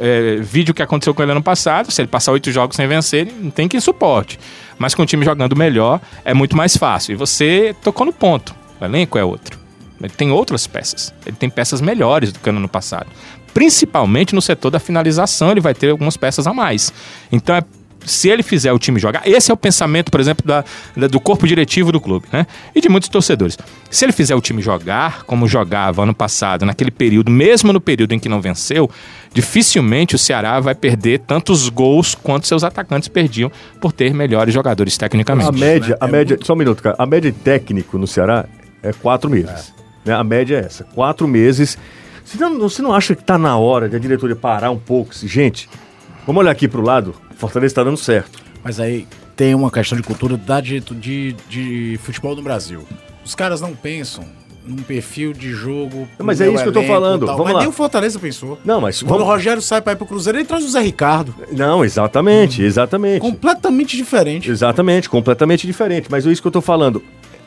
é, 0.00 0.36
vídeo 0.40 0.72
que 0.72 0.82
aconteceu 0.82 1.14
com 1.14 1.22
ele 1.22 1.32
ano 1.32 1.42
passado, 1.42 1.90
se 1.90 2.00
ele 2.00 2.08
passar 2.08 2.32
oito 2.32 2.50
jogos 2.50 2.76
sem 2.76 2.86
vencer, 2.86 3.26
ele 3.26 3.34
não 3.40 3.50
tem 3.50 3.68
quem 3.68 3.80
suporte. 3.80 4.38
Mas 4.78 4.94
com 4.94 5.02
o 5.02 5.06
time 5.06 5.24
jogando 5.24 5.54
melhor, 5.54 6.00
é 6.24 6.32
muito 6.34 6.56
mais 6.56 6.76
fácil. 6.76 7.12
E 7.12 7.14
você 7.14 7.74
tocou 7.82 8.06
no 8.06 8.12
ponto. 8.12 8.54
O 8.80 8.84
elenco 8.84 9.18
é 9.18 9.24
outro. 9.24 9.58
Ele 10.00 10.12
tem 10.12 10.32
outras 10.32 10.66
peças. 10.66 11.14
Ele 11.24 11.36
tem 11.36 11.48
peças 11.48 11.80
melhores 11.80 12.32
do 12.32 12.40
que 12.40 12.50
no 12.50 12.58
ano 12.58 12.68
passado. 12.68 13.06
principalmente 13.54 14.34
no 14.34 14.42
setor 14.42 14.70
da 14.70 14.78
finalização, 14.78 15.50
ele 15.50 15.60
vai 15.60 15.74
ter 15.74 15.90
algumas 15.90 16.16
peças 16.16 16.46
a 16.46 16.52
mais. 16.52 16.92
Então 17.30 17.54
é 17.54 17.62
se 18.04 18.28
ele 18.28 18.42
fizer 18.42 18.72
o 18.72 18.78
time 18.78 18.98
jogar, 18.98 19.22
esse 19.26 19.50
é 19.50 19.54
o 19.54 19.56
pensamento, 19.56 20.10
por 20.10 20.20
exemplo, 20.20 20.46
da, 20.46 20.64
da, 20.96 21.06
do 21.06 21.20
corpo 21.20 21.46
diretivo 21.46 21.92
do 21.92 22.00
clube, 22.00 22.26
né? 22.32 22.46
E 22.74 22.80
de 22.80 22.88
muitos 22.88 23.08
torcedores. 23.08 23.58
Se 23.90 24.04
ele 24.04 24.12
fizer 24.12 24.34
o 24.34 24.40
time 24.40 24.62
jogar 24.62 25.24
como 25.24 25.46
jogava 25.46 26.02
ano 26.02 26.14
passado, 26.14 26.64
naquele 26.64 26.90
período, 26.90 27.30
mesmo 27.30 27.72
no 27.72 27.80
período 27.80 28.12
em 28.12 28.18
que 28.18 28.28
não 28.28 28.40
venceu, 28.40 28.90
dificilmente 29.32 30.14
o 30.14 30.18
Ceará 30.18 30.60
vai 30.60 30.74
perder 30.74 31.20
tantos 31.20 31.68
gols 31.68 32.14
quanto 32.14 32.46
seus 32.46 32.64
atacantes 32.64 33.08
perdiam 33.08 33.50
por 33.80 33.92
ter 33.92 34.12
melhores 34.14 34.52
jogadores 34.52 34.96
tecnicamente. 34.96 35.48
A 35.48 35.52
média, 35.52 35.96
a 36.00 36.06
média, 36.06 36.38
só 36.42 36.54
um 36.54 36.56
minuto, 36.56 36.82
cara. 36.82 36.96
A 36.98 37.06
média 37.06 37.30
de 37.30 37.38
técnico 37.38 37.98
no 37.98 38.06
Ceará 38.06 38.46
é 38.82 38.92
quatro 38.92 39.30
meses. 39.30 39.72
Né? 40.04 40.14
A 40.14 40.24
média 40.24 40.56
é 40.56 40.60
essa, 40.60 40.84
quatro 40.84 41.28
meses. 41.28 41.78
Você 42.24 42.38
não, 42.38 42.58
você 42.58 42.82
não 42.82 42.92
acha 42.92 43.14
que 43.14 43.22
tá 43.22 43.38
na 43.38 43.56
hora 43.56 43.88
de 43.88 43.96
a 43.96 43.98
diretoria 43.98 44.36
parar 44.36 44.70
um 44.70 44.78
pouco? 44.78 45.12
Gente, 45.26 45.68
vamos 46.26 46.40
olhar 46.40 46.50
aqui 46.50 46.68
pro 46.68 46.82
lado. 46.82 47.14
Fortaleza 47.42 47.72
está 47.72 47.82
dando 47.82 47.96
certo. 47.96 48.40
Mas 48.62 48.78
aí 48.78 49.04
tem 49.34 49.52
uma 49.52 49.68
questão 49.68 49.98
de 49.98 50.04
cultura 50.04 50.36
da 50.36 50.60
de, 50.60 50.78
de, 50.78 51.34
de 51.48 51.98
futebol 52.00 52.36
no 52.36 52.42
Brasil. 52.42 52.86
Os 53.24 53.34
caras 53.34 53.60
não 53.60 53.74
pensam 53.74 54.24
num 54.64 54.76
perfil 54.76 55.32
de 55.32 55.50
jogo. 55.50 56.06
Mas 56.20 56.40
é 56.40 56.48
isso 56.48 56.62
que 56.62 56.68
eu 56.68 56.72
tô 56.72 56.84
falando. 56.84 57.26
Vamos 57.26 57.42
mas 57.42 57.54
lá. 57.54 57.60
nem 57.60 57.68
o 57.68 57.72
Fortaleza 57.72 58.16
pensou. 58.20 58.60
Não, 58.64 58.80
mas 58.80 59.02
Quando 59.02 59.22
o 59.22 59.24
vamos... 59.24 59.26
Rogério 59.26 59.60
sai 59.60 59.82
para 59.82 59.94
ir 59.94 59.96
pro 59.96 60.06
Cruzeiro, 60.06 60.38
ele 60.38 60.44
traz 60.44 60.64
o 60.64 60.68
Zé 60.68 60.80
Ricardo. 60.80 61.34
Não, 61.50 61.84
exatamente, 61.84 62.62
exatamente. 62.62 63.18
Completamente 63.18 63.96
diferente. 63.96 64.48
Exatamente, 64.48 65.08
completamente 65.08 65.66
diferente. 65.66 66.06
Mas 66.08 66.24
é 66.24 66.30
isso 66.30 66.40
que 66.40 66.46
eu 66.46 66.52
tô 66.52 66.60
falando. 66.60 67.02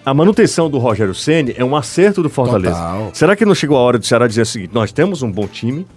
A 0.05 0.13
manutenção 0.13 0.69
do 0.69 0.77
Rogério 0.77 1.15
Ceni 1.15 1.55
é 1.57 1.63
um 1.63 1.73
acerto 1.73 2.21
do 2.21 2.29
Fortaleza. 2.29 2.75
Total. 2.75 3.09
Será 3.13 3.33
que 3.33 3.45
não 3.45 3.55
chegou 3.55 3.77
a 3.77 3.79
hora 3.79 3.97
do 3.97 4.05
Ceará 4.05 4.27
dizer 4.27 4.41
o 4.41 4.45
seguinte: 4.45 4.71
nós 4.73 4.91
temos 4.91 5.23
um 5.23 5.31
bom 5.31 5.47
time, 5.47 5.87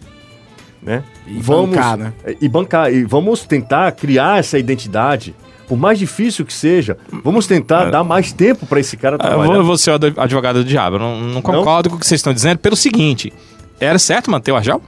né? 0.82 1.02
E 1.26 1.35
bancar, 1.40 1.97
né? 1.97 2.12
E 2.40 2.49
bancar. 2.49 2.92
E 2.92 3.04
vamos 3.04 3.42
tentar 3.42 3.90
criar 3.92 4.38
essa 4.38 4.58
identidade. 4.58 5.35
Por 5.66 5.76
mais 5.76 5.99
difícil 5.99 6.47
que 6.47 6.52
seja, 6.52 6.97
vamos 7.23 7.47
tentar 7.47 7.90
dar 7.90 8.02
mais 8.02 8.32
tempo 8.32 8.64
para 8.64 8.80
esse 8.80 8.97
cara 8.97 9.16
Eu 9.16 9.18
trabalhar. 9.18 9.54
eu 9.54 9.64
vou 9.64 9.76
ser 9.76 9.90
advogado 10.16 10.61
do 10.61 10.64
diabo. 10.64 10.97
Eu 10.97 11.00
não, 11.00 11.20
não 11.20 11.42
concordo 11.42 11.90
com 11.90 11.97
o 11.97 11.99
que 11.99 12.06
vocês 12.06 12.20
estão 12.20 12.32
dizendo 12.32 12.58
pelo 12.58 12.75
seguinte: 12.75 13.30
era 13.78 13.99
certo 13.99 14.30
manter 14.30 14.50
o 14.50 14.56
Argel? 14.56 14.80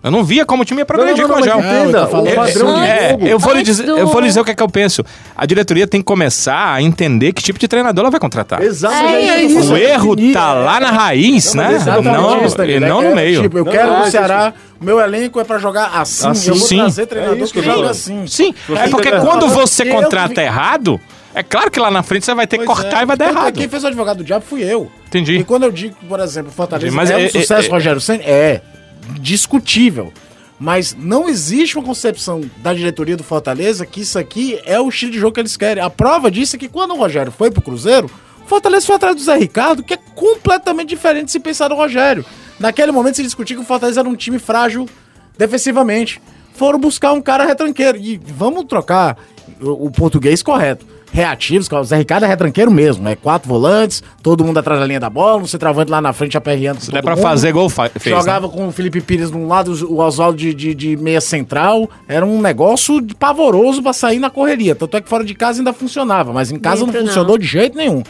Eu 0.00 0.12
não 0.12 0.22
via 0.22 0.46
como 0.46 0.62
o 0.62 0.64
time 0.64 0.80
ia 0.80 0.84
progredir 0.86 1.26
Não, 1.26 1.28
não, 1.28 1.34
com 1.34 1.42
o 1.42 1.44
não, 1.44 1.56
mas 1.56 1.64
entenda, 1.66 2.00
Não, 2.06 2.26
eu 2.26 2.32
o 2.32 2.34
padrão 2.36 2.74
de 2.80 2.86
É, 2.86 3.08
jogo. 3.10 3.26
eu 3.26 3.38
vou, 3.38 3.52
lhe 3.52 3.62
dizer, 3.64 3.88
eu 3.88 4.06
vou 4.06 4.20
lhe 4.20 4.28
dizer 4.28 4.40
o 4.40 4.44
que 4.44 4.52
é 4.52 4.54
que 4.54 4.62
eu 4.62 4.68
penso. 4.68 5.04
A 5.36 5.44
diretoria 5.44 5.88
tem 5.88 6.00
que 6.00 6.04
começar 6.04 6.72
a 6.74 6.80
entender 6.80 7.32
que 7.32 7.42
tipo 7.42 7.58
de 7.58 7.66
treinador 7.66 8.02
ela 8.04 8.10
vai 8.10 8.20
contratar. 8.20 8.62
Exatamente. 8.62 9.28
É 9.28 9.42
isso. 9.42 9.72
O 9.72 9.76
erro 9.76 10.14
tá 10.32 10.52
lá 10.52 10.78
na 10.78 10.92
raiz, 10.92 11.52
Não, 11.52 11.64
né? 11.64 11.78
Não, 12.00 12.44
isso, 12.46 12.56
Danilo. 12.56 12.86
e 12.86 12.88
não 12.88 13.02
É, 13.02 13.08
no 13.08 13.16
meio. 13.16 13.42
Tipo, 13.42 13.58
eu 13.58 13.64
Não, 13.64 13.72
quero 13.72 13.88
não, 13.88 13.98
no 13.98 14.04
é 14.04 14.10
Ceará, 14.10 14.54
o 14.80 14.84
meu 14.84 15.00
elenco 15.00 15.40
é 15.40 15.44
pra 15.44 15.58
jogar 15.58 15.86
assim. 15.94 16.28
Assim, 16.28 16.50
eu 16.50 16.54
vou 16.54 16.68
sim. 16.68 16.76
trazer 16.78 17.02
É 17.02 17.06
treinador 17.06 17.38
isso 17.38 17.52
que 17.52 17.60
que 17.60 17.66
joga 17.66 17.90
assim. 17.90 18.24
Sim, 18.28 18.54
Você 18.68 18.78
é 18.80 18.88
porque 18.88 19.10
tá- 19.10 19.20
quando 19.20 19.48
você 19.48 19.82
Eu- 19.82 19.94
contrata 19.96 20.40
errado, 20.40 21.00
é 21.34 21.42
claro 21.42 21.72
que 21.72 21.80
lá 21.80 21.90
na 21.90 22.04
frente 22.04 22.24
você 22.24 22.34
vai 22.36 22.46
ter 22.46 22.58
que 22.58 22.64
cortar 22.64 23.00
é. 23.00 23.02
e 23.02 23.04
vai 23.04 23.16
dar 23.16 23.26
Tanto 23.26 23.36
é 23.36 23.40
errado. 23.40 23.54
Quem 23.54 23.68
fez 23.68 23.82
o 23.82 23.86
advogado 23.88 24.18
do 24.18 24.24
diabo 24.24 24.44
fui 24.48 24.62
eu. 24.62 24.88
Entendi. 25.08 25.38
E 25.38 25.44
quando 25.44 25.64
eu 25.64 25.72
digo, 25.72 25.96
por 26.08 26.20
exemplo, 26.20 26.50
o 26.50 26.54
Fortaleza 26.54 26.86
Entendi, 26.86 26.96
mas 26.96 27.10
é 27.10 27.16
um 27.16 27.26
é- 27.26 27.28
sucesso, 27.28 27.68
é- 27.68 27.70
Rogério 27.72 28.00
Senna, 28.00 28.22
é 28.22 28.60
discutível. 29.20 30.12
Mas 30.58 30.96
não 30.98 31.28
existe 31.28 31.76
uma 31.78 31.86
concepção 31.86 32.42
da 32.58 32.74
diretoria 32.74 33.16
do 33.16 33.22
Fortaleza 33.22 33.86
que 33.86 34.00
isso 34.00 34.18
aqui 34.18 34.60
é 34.64 34.80
o 34.80 34.88
estilo 34.88 35.12
de 35.12 35.18
jogo 35.18 35.34
que 35.34 35.40
eles 35.40 35.56
querem. 35.56 35.82
A 35.82 35.88
prova 35.88 36.30
disso 36.30 36.56
é 36.56 36.58
que 36.58 36.68
quando 36.68 36.94
o 36.94 36.96
Rogério 36.96 37.30
foi 37.30 37.50
pro 37.50 37.62
Cruzeiro, 37.62 38.10
o 38.44 38.48
Fortaleza 38.48 38.86
foi 38.86 38.96
atrás 38.96 39.14
do 39.14 39.22
Zé 39.22 39.36
Ricardo, 39.36 39.84
que 39.84 39.94
é 39.94 39.98
completamente 40.14 40.88
diferente 40.88 41.30
se 41.30 41.38
pensar 41.38 41.68
no 41.68 41.76
Rogério. 41.76 42.24
Naquele 42.58 42.90
momento 42.90 43.16
se 43.16 43.22
discutia 43.22 43.56
que 43.56 43.62
o 43.62 43.66
Fortaleza 43.66 44.00
era 44.00 44.08
um 44.08 44.16
time 44.16 44.38
frágil 44.38 44.88
defensivamente. 45.36 46.20
Foram 46.54 46.80
buscar 46.80 47.12
um 47.12 47.20
cara 47.22 47.44
retranqueiro. 47.44 47.96
E 47.96 48.20
vamos 48.26 48.64
trocar 48.64 49.16
o 49.60 49.88
português 49.92 50.42
correto. 50.42 50.84
Reativos, 51.12 51.68
o 51.70 51.84
Zé 51.84 51.96
Ricardo 51.96 52.24
é 52.24 52.28
retranqueiro 52.28 52.70
mesmo. 52.70 53.08
É 53.08 53.16
quatro 53.16 53.48
volantes, 53.48 54.02
todo 54.22 54.44
mundo 54.44 54.58
atrás 54.58 54.78
da 54.78 54.86
linha 54.86 55.00
da 55.00 55.08
bola, 55.10 55.42
um 55.42 55.46
centroavante 55.46 55.90
lá 55.90 56.00
na 56.00 56.12
frente 56.12 56.36
aperreando. 56.36 56.80
Se 56.80 56.90
der 56.90 57.02
pra 57.02 57.16
fazer 57.16 57.52
gol, 57.52 57.68
fa- 57.68 57.88
fez. 57.88 58.14
né? 58.14 58.20
Jogava 58.20 58.48
com 58.48 58.68
o 58.68 58.72
Felipe 58.72 59.00
Pires 59.00 59.30
de 59.30 59.36
um 59.36 59.48
lado, 59.48 59.72
o 59.88 59.98
Oswaldo 60.00 60.36
de, 60.38 60.52
de, 60.54 60.74
de 60.74 60.96
meia 60.96 61.20
central. 61.20 61.88
Era 62.06 62.24
um 62.26 62.40
negócio 62.40 63.00
de- 63.00 63.14
pavoroso 63.14 63.82
pra 63.82 63.92
sair 63.92 64.18
na 64.18 64.30
correria. 64.30 64.74
Tanto 64.74 64.96
é 64.96 65.00
que 65.00 65.08
fora 65.08 65.24
de 65.24 65.34
casa 65.34 65.60
ainda 65.60 65.72
funcionava, 65.72 66.32
mas 66.32 66.50
em 66.52 66.58
casa 66.58 66.80
não 66.80 66.86
Dentro, 66.88 67.00
não. 67.00 67.06
funcionou 67.08 67.38
de 67.38 67.46
jeito 67.46 67.76
nenhum. 67.76 68.02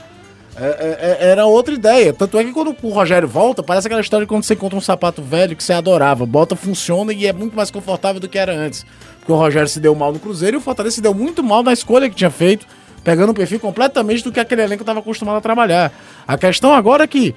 É- 0.61 0.65
é- 0.67 1.27
é- 1.27 1.31
era 1.31 1.47
outra 1.47 1.73
ideia. 1.73 2.13
Tanto 2.13 2.37
é 2.37 2.43
que 2.43 2.51
quando 2.51 2.75
o 2.83 2.89
Rogério 2.91 3.29
volta, 3.29 3.63
parece 3.63 3.87
aquela 3.87 4.01
história 4.01 4.27
de 4.27 4.29
quando 4.29 4.43
você 4.43 4.55
encontra 4.55 4.77
um 4.77 4.81
sapato 4.81 5.23
velho 5.23 5.55
que 5.55 5.63
você 5.63 5.73
adorava. 5.73 6.27
Bota, 6.27 6.57
funciona 6.57 7.13
e 7.13 7.27
é 7.27 7.33
muito 7.33 7.55
mais 7.57 7.71
confortável 7.71 8.21
do 8.21 8.29
que 8.29 8.37
era 8.37 8.53
antes. 8.53 8.85
Porque 9.21 9.31
o 9.31 9.37
Rogério 9.37 9.69
se 9.69 9.79
deu 9.79 9.95
mal 9.95 10.13
no 10.13 10.19
Cruzeiro 10.19 10.57
e 10.57 10.59
o 10.59 10.61
Fortaleza 10.61 10.97
se 10.97 11.01
deu 11.01 11.15
muito 11.15 11.45
mal 11.45 11.63
na 11.63 11.73
escolha 11.73 12.09
que 12.11 12.17
tinha 12.17 12.31
feito, 12.31 12.67
pegando 13.09 13.31
um 13.31 13.35
perfil 13.35 13.59
completamente 13.59 14.23
do 14.23 14.31
que 14.31 14.39
aquele 14.39 14.61
elenco 14.61 14.83
estava 14.83 15.01
acostumado 15.01 15.39
a 15.39 15.41
trabalhar. 15.41 15.91
A 16.27 16.37
questão 16.37 16.75
agora 16.75 17.05
é 17.05 17.07
que, 17.07 17.35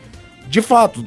de 0.50 0.62
fato, 0.62 1.06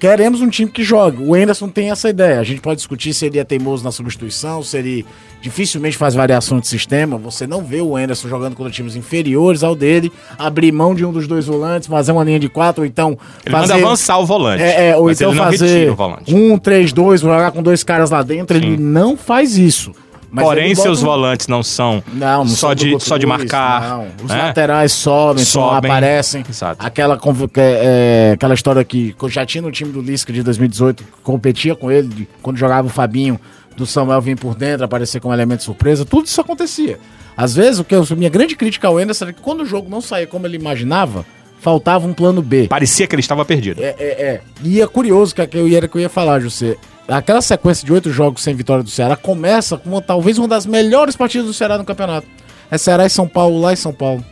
queremos 0.00 0.40
um 0.40 0.48
time 0.48 0.70
que 0.70 0.82
jogue. 0.82 1.22
O 1.22 1.36
Enderson 1.36 1.68
tem 1.68 1.90
essa 1.90 2.08
ideia. 2.08 2.40
A 2.40 2.42
gente 2.42 2.62
pode 2.62 2.76
discutir 2.76 3.12
se 3.12 3.26
ele 3.26 3.38
é 3.38 3.44
teimoso 3.44 3.84
na 3.84 3.92
substituição, 3.92 4.62
se 4.62 4.78
ele 4.78 5.04
dificilmente 5.42 5.98
faz 5.98 6.14
variação 6.14 6.58
de 6.58 6.66
sistema. 6.66 7.18
Você 7.18 7.46
não 7.46 7.62
vê 7.62 7.82
o 7.82 7.98
Enderson 7.98 8.28
jogando 8.28 8.56
contra 8.56 8.72
times 8.72 8.96
inferiores 8.96 9.62
ao 9.62 9.76
dele, 9.76 10.10
abrir 10.38 10.72
mão 10.72 10.94
de 10.94 11.04
um 11.04 11.12
dos 11.12 11.28
dois 11.28 11.44
volantes, 11.44 11.86
fazer 11.86 12.12
uma 12.12 12.24
linha 12.24 12.40
de 12.40 12.48
quatro, 12.48 12.84
ou 12.84 12.86
então 12.86 13.18
Ele 13.44 13.54
manda 13.54 13.74
avançar 13.74 14.18
o 14.18 14.24
volante. 14.24 14.62
é, 14.62 14.88
é, 14.88 14.96
ou 14.96 15.10
então 15.10 15.34
fazer 15.34 15.94
um, 16.28 16.56
três, 16.56 16.94
dois, 16.94 17.20
jogar 17.20 17.52
com 17.52 17.62
dois 17.62 17.84
caras 17.84 18.10
lá 18.10 18.22
dentro. 18.22 18.56
Ele 18.56 18.78
não 18.78 19.18
faz 19.18 19.58
isso. 19.58 19.92
Mas 20.30 20.44
Porém, 20.44 20.70
bota 20.70 20.82
seus 20.82 21.00
volantes 21.00 21.48
não 21.48 21.62
são 21.62 22.02
não, 22.12 22.44
não 22.44 22.46
só, 22.46 22.74
de, 22.74 22.98
só 23.00 23.16
de 23.16 23.26
marcar. 23.26 23.80
Não. 23.80 24.06
Os 24.22 24.30
né? 24.30 24.42
laterais 24.42 24.92
sobem, 24.92 25.44
Sobem. 25.44 25.90
aparecem. 25.90 26.44
Exato. 26.48 26.84
Aquela, 26.84 27.18
é, 27.56 27.60
é, 27.60 28.32
aquela 28.34 28.54
história 28.54 28.84
que 28.84 29.14
eu 29.20 29.28
já 29.28 29.46
tinha 29.46 29.62
no 29.62 29.72
time 29.72 29.90
do 29.90 30.02
Lisca 30.02 30.32
de 30.32 30.42
2018, 30.42 31.02
que 31.02 31.10
competia 31.22 31.74
com 31.74 31.90
ele, 31.90 32.08
de- 32.08 32.28
quando 32.42 32.58
jogava 32.58 32.86
o 32.86 32.90
Fabinho, 32.90 33.40
do 33.76 33.86
Samuel 33.86 34.20
vir 34.20 34.36
por 34.36 34.54
dentro, 34.54 34.84
aparecer 34.84 35.20
como 35.20 35.32
elemento 35.32 35.62
surpresa, 35.62 36.04
tudo 36.04 36.26
isso 36.26 36.40
acontecia. 36.40 36.98
Às 37.36 37.54
vezes, 37.54 37.78
o 37.78 37.84
que 37.84 37.94
eu, 37.94 38.04
minha 38.16 38.28
grande 38.28 38.56
crítica 38.56 38.88
ao 38.88 38.98
Anderson 38.98 39.26
era 39.26 39.32
que 39.32 39.40
quando 39.40 39.62
o 39.62 39.66
jogo 39.66 39.88
não 39.88 40.00
saía 40.00 40.26
como 40.26 40.46
ele 40.46 40.56
imaginava, 40.56 41.24
faltava 41.60 42.06
um 42.06 42.12
plano 42.12 42.42
B. 42.42 42.66
Parecia 42.68 43.06
que 43.06 43.14
ele 43.14 43.20
estava 43.20 43.44
perdido. 43.44 43.82
É, 43.82 43.94
é, 43.98 44.04
é. 44.06 44.40
E 44.62 44.80
é 44.80 44.86
curioso 44.86 45.34
que, 45.34 45.46
que 45.46 45.56
eu 45.56 45.68
ia, 45.68 45.86
que 45.86 45.96
eu 45.96 46.00
ia 46.00 46.08
falar, 46.08 46.40
José. 46.40 46.76
Aquela 47.08 47.40
sequência 47.40 47.86
de 47.86 47.92
oito 47.92 48.10
jogos 48.12 48.42
sem 48.42 48.54
vitória 48.54 48.82
do 48.84 48.90
Ceará 48.90 49.16
começa 49.16 49.78
com 49.78 49.88
uma, 49.90 50.02
talvez 50.02 50.36
uma 50.38 50.46
das 50.46 50.66
melhores 50.66 51.16
partidas 51.16 51.46
do 51.46 51.54
Ceará 51.54 51.78
no 51.78 51.84
campeonato. 51.84 52.26
É 52.70 52.76
Ceará 52.76 53.06
e 53.06 53.10
São 53.10 53.26
Paulo, 53.26 53.60
lá 53.60 53.72
em 53.72 53.76
São 53.76 53.92
Paulo. 53.94 54.22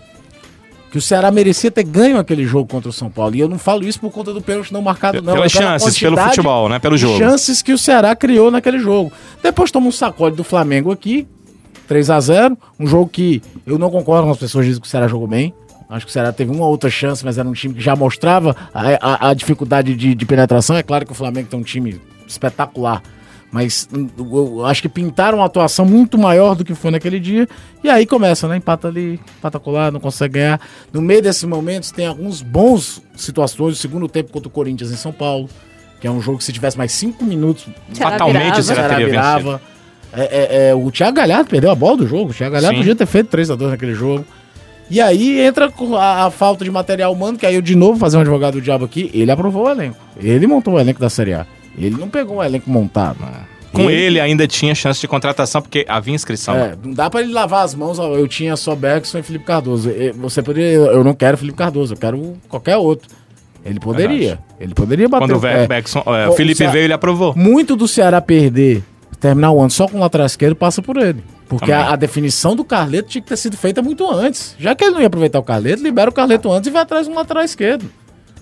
Que 0.91 0.99
o 0.99 1.01
Ceará 1.01 1.31
merecia 1.31 1.71
ter 1.71 1.83
ganho 1.85 2.19
aquele 2.19 2.45
jogo 2.47 2.69
contra 2.69 2.89
o 2.91 2.93
São 2.93 3.11
Paulo. 3.11 3.35
E 3.35 3.41
eu 3.41 3.49
não 3.49 3.59
falo 3.59 3.85
isso 3.87 3.99
por 3.99 4.11
conta 4.11 4.33
do 4.33 4.41
pênalti 4.43 4.73
não 4.73 4.83
marcado, 4.83 5.23
não. 5.23 5.33
Pelas 5.35 5.53
pela 5.53 5.65
chances, 5.65 5.99
pelo 5.99 6.17
futebol, 6.19 6.69
né? 6.69 6.79
Pelo 6.79 6.97
jogo. 6.99 7.19
chances 7.19 7.63
que 7.63 7.73
o 7.73 7.79
Ceará 7.79 8.15
criou 8.15 8.51
naquele 8.51 8.79
jogo. 8.79 9.11
Depois 9.43 9.71
toma 9.71 9.87
um 9.89 9.93
sacode 9.93 10.37
do 10.37 10.45
Flamengo 10.45 10.93
aqui, 10.93 11.27
3 11.89 12.11
a 12.11 12.21
0 12.21 12.59
Um 12.79 12.87
jogo 12.87 13.09
que 13.09 13.43
eu 13.67 13.79
não 13.79 13.91
concordo 13.91 14.25
com 14.27 14.33
as 14.33 14.39
pessoas 14.39 14.65
que 14.65 14.69
dizem 14.69 14.83
que 14.83 14.87
o 14.87 14.91
Ceará 14.91 15.09
jogou 15.09 15.27
bem. 15.27 15.53
Acho 15.89 16.05
que 16.05 16.11
o 16.11 16.13
Ceará 16.13 16.33
teve 16.33 16.51
uma 16.51 16.67
outra 16.67 16.91
chance, 16.91 17.25
mas 17.25 17.39
era 17.39 17.49
um 17.49 17.53
time 17.53 17.73
que 17.75 17.81
já 17.81 17.95
mostrava 17.97 18.55
a, 18.75 19.27
a- 19.27 19.31
a 19.31 19.35
dificuldade 19.35 19.95
de, 19.95 20.15
de 20.15 20.27
penetração. 20.27 20.77
É 20.77 20.83
claro 20.83 21.07
que 21.07 21.13
o 21.13 21.15
Flamengo 21.15 21.49
tem 21.49 21.59
um 21.59 21.63
time 21.63 22.01
espetacular. 22.27 23.03
Mas 23.51 23.89
hum, 23.93 24.09
eu 24.19 24.67
acho 24.67 24.83
que 24.83 24.89
pintaram 24.89 25.39
uma 25.39 25.47
atuação 25.47 25.87
muito 25.87 26.19
maior 26.19 26.55
do 26.55 26.65
que 26.65 26.75
foi 26.75 26.91
naquele 26.91 27.19
dia. 27.19 27.49
E 27.83 27.89
aí 27.89 28.05
começa, 28.05 28.49
né? 28.49 28.57
Empata 28.57 28.89
ali, 28.89 29.21
empata 29.39 29.59
colar, 29.59 29.93
não 29.93 30.01
consegue 30.01 30.35
ganhar. 30.35 30.61
No 30.93 31.01
meio 31.01 31.23
desses 31.23 31.45
momentos 31.45 31.91
tem 31.91 32.07
alguns 32.07 32.43
bons 32.43 33.03
situações. 33.15 33.75
O 33.75 33.77
segundo 33.77 34.09
tempo 34.09 34.33
contra 34.33 34.49
o 34.49 34.51
Corinthians 34.51 34.91
em 34.91 34.97
São 34.97 35.13
Paulo. 35.13 35.49
Que 36.01 36.07
é 36.07 36.11
um 36.11 36.21
jogo 36.21 36.39
que 36.39 36.45
se 36.45 36.53
tivesse 36.53 36.77
mais 36.77 36.93
cinco 36.93 37.25
minutos, 37.25 37.67
Fatalmente 37.95 38.63
Ceará 38.63 38.89
teria 38.89 39.07
vencido. 39.07 39.11
virava. 39.11 39.63
É, 40.13 40.23
é, 40.23 40.69
é, 40.69 40.75
o 40.75 40.91
Thiago 40.91 41.17
Galhardo 41.17 41.49
perdeu 41.49 41.71
a 41.71 41.75
bola 41.75 41.97
do 41.97 42.07
jogo. 42.07 42.33
O 42.33 42.35
Thiago 42.35 42.55
Galhardo 42.55 42.77
Sim. 42.77 42.83
podia 42.83 42.97
ter 42.97 43.07
feito 43.07 43.29
3 43.29 43.53
a 43.53 43.55
2 43.55 43.71
naquele 43.71 43.95
jogo. 43.95 44.25
E 44.91 45.01
aí 45.01 45.41
entra 45.41 45.71
com 45.71 45.97
a, 45.97 46.27
a 46.27 46.31
falta 46.31 46.65
de 46.65 46.71
material 46.71 47.13
humano, 47.13 47.39
que 47.39 47.47
aí 47.47 47.55
eu 47.55 47.63
de 47.63 47.75
novo 47.75 47.99
fazer 47.99 48.19
um 48.19 48.21
advogado 48.21 48.55
do 48.55 48.61
diabo 48.61 48.85
aqui. 48.85 49.11
Ele 49.15 49.31
aprovou 49.31 49.65
o 49.65 49.71
elenco. 49.71 49.97
Ele 50.19 50.47
montou 50.47 50.75
o 50.75 50.79
elenco 50.79 51.01
da 51.01 51.09
Série 51.09 51.33
A. 51.33 51.47
Ele 51.77 51.97
não 51.97 52.09
pegou 52.09 52.39
um 52.39 52.43
elenco 52.43 52.71
montado. 52.71 53.19
Com 53.73 53.91
ele 53.91 54.19
ainda 54.19 54.47
tinha 54.47 54.75
chance 54.75 54.99
de 55.01 55.07
contratação, 55.07 55.61
porque 55.61 55.85
havia 55.89 56.15
inscrição. 56.15 56.57
É, 56.57 56.75
não 56.83 56.93
dá 56.95 57.11
pra 57.11 57.21
ele 57.21 57.33
lavar 57.33 57.63
as 57.65 57.75
mãos. 57.75 57.99
ó, 57.99 58.15
Eu 58.15 58.27
tinha 58.27 58.57
só 58.57 58.75
Bergson 58.75 59.19
e 59.19 59.23
Felipe 59.23 59.45
Cardoso. 59.45 59.91
Você 60.17 60.43
poderia. 60.43 60.77
Eu 60.77 61.05
não 61.05 61.13
quero 61.13 61.37
Felipe 61.37 61.59
Cardoso, 61.59 61.93
eu 61.95 61.99
quero 61.99 62.37
qualquer 62.49 62.77
outro. 62.77 63.09
Ele 63.65 63.79
poderia. 63.81 64.39
Ele 64.59 64.73
poderia 64.73 65.09
bater 65.09 65.27
Quando 65.27 65.37
o 65.37 65.41
pé. 65.41 65.67
Beckson- 65.67 66.03
é, 66.07 66.29
O- 66.29 66.33
Felipe 66.33 66.65
o 66.65 66.71
veio, 66.71 66.85
ele 66.85 66.93
aprovou. 66.93 67.35
Muito 67.37 67.77
do 67.77 67.87
Ceará 67.87 68.21
perder, 68.21 68.83
terminar 69.21 69.51
o 69.51 69.61
ano 69.61 69.71
só 69.71 69.87
com 69.89 69.99
o 69.99 70.01
lateral 70.01 70.27
esquerdo, 70.27 70.55
passa 70.57 70.81
por 70.81 70.97
ele. 70.97 71.23
Porque 71.49 71.71
a, 71.71 71.93
a 71.93 71.97
definição 71.97 72.57
do 72.57 72.65
Carleto 72.65 73.09
tinha 73.11 73.21
que 73.23 73.29
ter 73.29 73.37
sido 73.37 73.57
feita 73.57 73.83
muito 73.83 74.09
antes. 74.11 74.55
Já 74.59 74.75
que 74.75 74.85
ele 74.85 74.95
não 74.95 75.01
ia 75.01 75.07
aproveitar 75.09 75.39
o 75.39 75.43
Carleto, 75.43 75.83
libera 75.83 76.09
o 76.09 76.13
Carleto 76.15 76.51
antes 76.51 76.69
e 76.69 76.73
vai 76.73 76.83
atrás 76.83 77.07
de 77.07 77.13
um 77.13 77.17
lateral 77.17 77.43
esquerdo. 77.45 77.85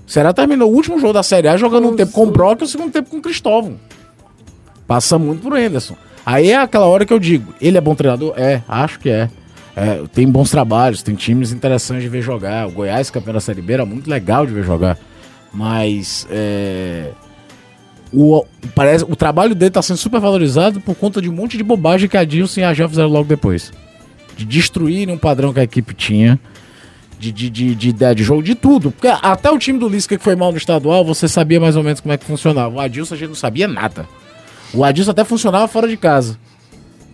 O 0.06 0.10
Ceará 0.10 0.32
terminou 0.32 0.70
o 0.70 0.74
último 0.74 0.98
jogo 0.98 1.12
da 1.12 1.22
Série 1.22 1.48
A 1.48 1.56
jogando 1.56 1.88
um 1.88 1.96
tempo 1.96 2.12
com 2.12 2.24
o 2.24 2.30
Brock 2.30 2.60
e 2.60 2.64
o 2.64 2.66
segundo 2.66 2.92
tempo 2.92 3.10
com 3.10 3.18
o 3.18 3.22
Cristóvão. 3.22 3.76
Passa 4.86 5.18
muito 5.18 5.42
pro 5.42 5.56
Henderson. 5.56 5.96
Aí 6.26 6.50
é 6.50 6.56
aquela 6.56 6.86
hora 6.86 7.04
que 7.04 7.12
eu 7.12 7.18
digo, 7.18 7.54
ele 7.60 7.76
é 7.76 7.80
bom 7.80 7.94
treinador? 7.94 8.34
É, 8.36 8.62
acho 8.68 8.98
que 8.98 9.10
é. 9.10 9.28
É, 9.76 10.02
tem 10.12 10.28
bons 10.28 10.50
trabalhos, 10.50 11.02
tem 11.02 11.16
times 11.16 11.50
interessantes 11.52 12.04
de 12.04 12.08
ver 12.08 12.22
jogar. 12.22 12.68
O 12.68 12.70
Goiás, 12.70 13.10
campeão 13.10 13.34
da 13.34 13.40
Série 13.40 13.60
B, 13.60 13.72
era 13.72 13.84
muito 13.84 14.08
legal 14.08 14.46
de 14.46 14.52
ver 14.52 14.62
jogar. 14.62 14.96
Mas 15.52 16.26
é, 16.30 17.10
o, 18.12 18.44
parece, 18.74 19.04
o 19.04 19.16
trabalho 19.16 19.54
dele 19.54 19.70
está 19.70 19.82
sendo 19.82 19.96
super 19.96 20.20
valorizado 20.20 20.80
por 20.80 20.94
conta 20.94 21.20
de 21.20 21.28
um 21.28 21.32
monte 21.32 21.56
de 21.56 21.64
bobagem 21.64 22.08
que 22.08 22.16
a 22.16 22.24
Dilson 22.24 22.60
e 22.60 22.64
a 22.64 22.72
Jean 22.72 22.88
fizeram 22.88 23.08
logo 23.08 23.24
depois. 23.24 23.72
De 24.36 24.44
destruir 24.44 25.08
um 25.10 25.18
padrão 25.18 25.52
que 25.52 25.60
a 25.60 25.64
equipe 25.64 25.92
tinha. 25.94 26.38
De, 27.18 27.32
de, 27.32 27.48
de, 27.48 27.74
de 27.74 27.88
ideia 27.88 28.14
de 28.14 28.22
jogo, 28.22 28.42
de 28.42 28.54
tudo. 28.54 28.90
Porque 28.90 29.08
até 29.08 29.50
o 29.50 29.58
time 29.58 29.78
do 29.78 29.88
Lisca 29.88 30.16
que 30.16 30.22
foi 30.22 30.36
mal 30.36 30.50
no 30.50 30.58
estadual, 30.58 31.04
você 31.04 31.28
sabia 31.28 31.60
mais 31.60 31.76
ou 31.76 31.82
menos 31.82 32.00
como 32.00 32.12
é 32.12 32.18
que 32.18 32.24
funcionava. 32.24 32.74
O 32.74 32.80
Adilson 32.80 33.14
a 33.14 33.18
gente 33.18 33.28
não 33.28 33.34
sabia 33.34 33.68
nada. 33.68 34.06
O 34.74 34.84
Adilson 34.84 35.12
até 35.12 35.24
funcionava 35.24 35.66
fora 35.68 35.88
de 35.88 35.96
casa. 35.96 36.38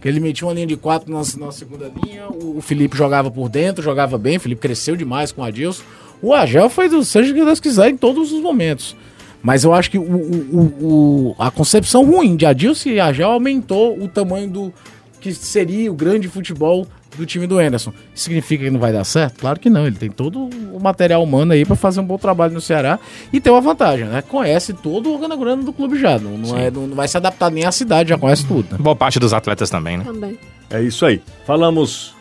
Ele 0.03 0.19
metia 0.19 0.47
uma 0.47 0.55
linha 0.55 0.67
de 0.67 0.77
quatro 0.77 1.13
na, 1.13 1.19
na 1.19 1.53
segunda 1.53 1.93
linha, 2.03 2.27
o, 2.29 2.57
o, 2.59 2.61
Felipe 2.63 2.97
jogava 2.97 3.31
por 3.31 3.51
dentro, 3.51 3.83
jogava 3.83 4.17
bem, 4.17 4.39
o 4.39 4.41
Felipe 4.41 4.61
cresceu 4.61 4.97
demais 4.97 5.31
com 5.31 5.43
o 5.43 5.45
Adilson. 5.45 5.83
O 6.23 6.33
Agel 6.33 6.71
foi 6.71 6.89
do 6.89 7.05
seja 7.05 7.35
que 7.35 7.45
Deus 7.45 7.61
quiser 7.61 7.91
em 7.91 7.97
todos 7.97 8.33
os 8.33 8.41
momentos. 8.41 8.97
Mas 9.43 9.65
eu 9.65 9.73
acho 9.73 9.91
que 9.91 9.99
o, 9.99 10.03
o, 10.03 10.61
o, 10.81 11.37
a 11.39 11.51
concepção 11.51 12.05
ruim 12.05 12.37
de 12.37 12.47
Adilson 12.47 12.91
e 12.91 13.01
Agel 13.01 13.31
aumentou 13.31 13.99
o 13.99 14.09
tamanho 14.09 14.49
do 14.49 14.75
que 15.21 15.35
seria 15.35 15.91
o 15.91 15.95
grande 15.95 16.29
futebol 16.29 16.87
do 17.17 17.27
time 17.27 17.47
do 17.47 17.59
Anderson. 17.59 17.93
Significa 18.15 18.65
que 18.65 18.71
não 18.71 18.81
vai 18.81 18.93
dar 18.93 19.05
certo? 19.05 19.41
Claro 19.41 19.59
que 19.59 19.69
não. 19.69 19.87
Ele 19.87 19.97
tem 19.97 20.11
todo 20.11 20.49
o 20.73 20.81
material 20.81 21.23
humano 21.23 21.53
aí 21.53 21.65
para 21.65 21.77
fazer 21.77 22.01
um 22.01 22.05
bom 22.05 22.19
trabalho 22.19 22.53
no 22.53 22.61
Ceará 22.61 22.99
e 23.33 23.41
tem 23.41 23.53
uma 23.53 23.61
vantagem, 23.61 24.07
né? 24.07 24.23
Conhece 24.23 24.73
todo 24.73 25.11
o 25.11 25.15
organograma 25.15 25.63
do 25.63 25.73
clube 25.73 25.99
já. 25.99 26.19
Não, 26.19 26.37
não, 26.37 26.57
é, 26.57 26.71
não, 26.71 26.89
vai 26.91 27.09
se 27.09 27.17
adaptar 27.17 27.51
nem 27.51 27.65
à 27.67 27.73
cidade, 27.73 28.11
já 28.11 28.19
conhece 28.19 28.47
tudo. 28.47 28.73
Né? 28.73 28.79
Boa 28.79 28.97
parte 28.97 29.19
dos 29.19 29.33
atletas 29.33 29.71
também, 29.71 29.99
né? 29.99 30.05
Também. 30.05 30.39
É 30.71 30.83
isso 30.83 31.05
aí. 31.05 31.21
Falamos 31.45 32.15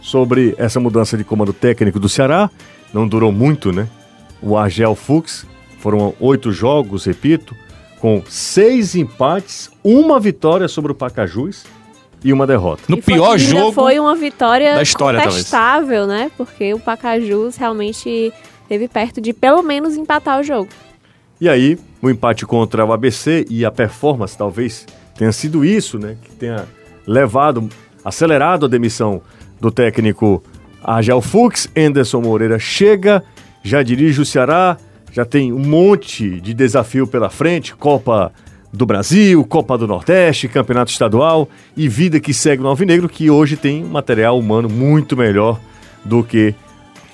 sobre 0.00 0.54
essa 0.58 0.78
mudança 0.78 1.16
de 1.16 1.24
comando 1.24 1.52
técnico 1.52 1.98
do 1.98 2.08
Ceará. 2.08 2.50
Não 2.94 3.06
durou 3.06 3.32
muito, 3.32 3.72
né? 3.72 3.88
O 4.40 4.56
Argel 4.56 4.94
Fux. 4.94 5.46
Foram 5.80 6.14
oito 6.18 6.50
jogos, 6.50 7.04
repito, 7.04 7.54
com 8.00 8.22
seis 8.28 8.96
empates, 8.96 9.70
uma 9.84 10.18
vitória 10.18 10.66
sobre 10.66 10.90
o 10.90 10.94
Pacajus 10.94 11.64
e 12.26 12.32
uma 12.32 12.46
derrota. 12.46 12.82
No 12.88 12.98
E 12.98 13.02
foi- 13.02 13.14
pior 13.14 13.32
ainda 13.32 13.38
jogo 13.38 13.72
Foi 13.72 13.98
uma 14.00 14.14
vitória 14.16 14.74
da 14.74 14.82
história, 14.82 15.20
talvez. 15.20 15.36
contestável, 15.44 16.06
né? 16.06 16.30
Porque 16.36 16.74
o 16.74 16.78
Pacajus 16.80 17.56
realmente 17.56 18.32
teve 18.68 18.88
perto 18.88 19.20
de 19.20 19.32
pelo 19.32 19.62
menos 19.62 19.96
empatar 19.96 20.40
o 20.40 20.42
jogo. 20.42 20.68
E 21.40 21.48
aí, 21.48 21.78
o 22.02 22.10
empate 22.10 22.44
contra 22.44 22.84
o 22.84 22.92
ABC 22.92 23.46
e 23.48 23.64
a 23.64 23.70
performance 23.70 24.36
talvez 24.36 24.86
tenha 25.16 25.30
sido 25.32 25.64
isso, 25.64 25.98
né? 25.98 26.16
Que 26.22 26.30
tenha 26.34 26.66
levado, 27.06 27.68
acelerado 28.04 28.66
a 28.66 28.68
demissão 28.68 29.22
do 29.60 29.70
técnico 29.70 30.42
Argel 30.82 31.20
Fux. 31.20 31.68
Anderson 31.76 32.20
Moreira 32.22 32.58
chega, 32.58 33.22
já 33.62 33.82
dirige 33.82 34.20
o 34.20 34.26
Ceará, 34.26 34.76
já 35.12 35.24
tem 35.24 35.52
um 35.52 35.58
monte 35.58 36.40
de 36.40 36.52
desafio 36.52 37.06
pela 37.06 37.30
frente, 37.30 37.74
Copa 37.76 38.32
do 38.72 38.84
Brasil, 38.86 39.44
Copa 39.44 39.76
do 39.78 39.86
Nordeste, 39.86 40.48
Campeonato 40.48 40.90
Estadual 40.90 41.48
e 41.76 41.88
vida 41.88 42.20
que 42.20 42.34
segue 42.34 42.62
no 42.62 42.68
Alvinegro, 42.68 43.08
que 43.08 43.30
hoje 43.30 43.56
tem 43.56 43.84
um 43.84 43.88
material 43.88 44.38
humano 44.38 44.68
muito 44.68 45.16
melhor 45.16 45.58
do 46.04 46.22
que 46.22 46.54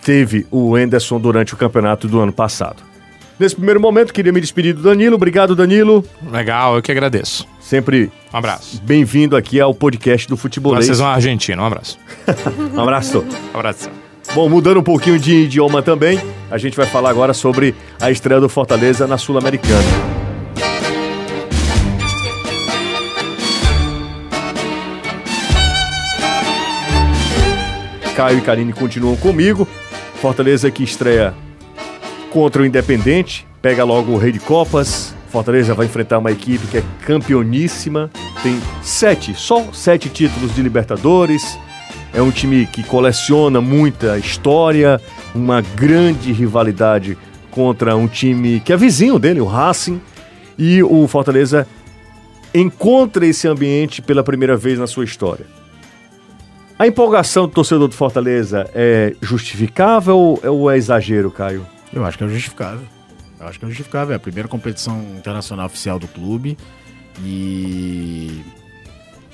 teve 0.04 0.46
o 0.50 0.74
Anderson 0.74 1.20
durante 1.20 1.54
o 1.54 1.56
campeonato 1.56 2.08
do 2.08 2.18
ano 2.20 2.32
passado. 2.32 2.82
Nesse 3.38 3.56
primeiro 3.56 3.80
momento, 3.80 4.12
queria 4.12 4.32
me 4.32 4.40
despedir 4.40 4.74
do 4.74 4.82
Danilo. 4.82 5.16
Obrigado, 5.16 5.56
Danilo. 5.56 6.04
Legal, 6.30 6.76
eu 6.76 6.82
que 6.82 6.92
agradeço. 6.92 7.46
Sempre 7.60 8.10
Um 8.32 8.36
abraço. 8.36 8.80
bem-vindo 8.84 9.36
aqui 9.36 9.60
ao 9.60 9.74
podcast 9.74 10.28
do 10.28 10.36
Futebolês. 10.36 10.86
Vocês 10.86 10.98
vão 10.98 11.08
à 11.08 11.14
Argentina, 11.14 11.60
um 11.62 11.66
abraço. 11.66 11.98
Um 12.74 12.80
abraço. 12.80 13.24
Um 13.54 13.58
abraço. 13.58 13.90
Bom, 14.34 14.48
mudando 14.48 14.78
um 14.80 14.82
pouquinho 14.82 15.18
de 15.18 15.34
idioma 15.34 15.82
também, 15.82 16.20
a 16.50 16.58
gente 16.58 16.76
vai 16.76 16.86
falar 16.86 17.10
agora 17.10 17.34
sobre 17.34 17.74
a 18.00 18.10
estreia 18.10 18.40
do 18.40 18.48
Fortaleza 18.48 19.06
na 19.06 19.18
Sul-Americana. 19.18 20.11
Caio 28.22 28.38
e 28.38 28.40
Karine 28.40 28.72
continuam 28.72 29.16
comigo. 29.16 29.66
Fortaleza 30.20 30.70
que 30.70 30.84
estreia 30.84 31.34
contra 32.30 32.62
o 32.62 32.64
Independente, 32.64 33.44
pega 33.60 33.82
logo 33.82 34.12
o 34.12 34.16
Rei 34.16 34.30
de 34.30 34.38
Copas. 34.38 35.12
Fortaleza 35.28 35.74
vai 35.74 35.86
enfrentar 35.86 36.18
uma 36.18 36.30
equipe 36.30 36.64
que 36.68 36.78
é 36.78 36.84
campeoníssima, 37.04 38.12
tem 38.40 38.60
sete, 38.80 39.34
só 39.34 39.72
sete 39.72 40.08
títulos 40.08 40.54
de 40.54 40.62
Libertadores. 40.62 41.58
É 42.14 42.22
um 42.22 42.30
time 42.30 42.64
que 42.64 42.84
coleciona 42.84 43.60
muita 43.60 44.16
história, 44.16 45.00
uma 45.34 45.60
grande 45.60 46.30
rivalidade 46.30 47.18
contra 47.50 47.96
um 47.96 48.06
time 48.06 48.60
que 48.60 48.72
é 48.72 48.76
vizinho 48.76 49.18
dele, 49.18 49.40
o 49.40 49.46
Racing. 49.46 50.00
E 50.56 50.80
o 50.80 51.08
Fortaleza 51.08 51.66
encontra 52.54 53.26
esse 53.26 53.48
ambiente 53.48 54.00
pela 54.00 54.22
primeira 54.22 54.56
vez 54.56 54.78
na 54.78 54.86
sua 54.86 55.02
história. 55.02 55.61
A 56.82 56.86
empolgação 56.88 57.46
do 57.46 57.52
torcedor 57.52 57.86
do 57.86 57.94
Fortaleza 57.94 58.68
é 58.74 59.14
justificável 59.22 60.36
ou 60.42 60.68
é 60.68 60.76
exagero, 60.76 61.30
Caio? 61.30 61.64
Eu 61.94 62.04
acho 62.04 62.18
que 62.18 62.24
é 62.24 62.28
justificável. 62.28 62.80
Eu 63.38 63.46
acho 63.46 63.56
que 63.60 63.64
é 63.64 63.68
justificável. 63.68 64.12
É 64.14 64.16
a 64.16 64.18
primeira 64.18 64.48
competição 64.48 65.00
internacional 65.16 65.66
oficial 65.66 66.00
do 66.00 66.08
clube. 66.08 66.58
E. 67.24 68.42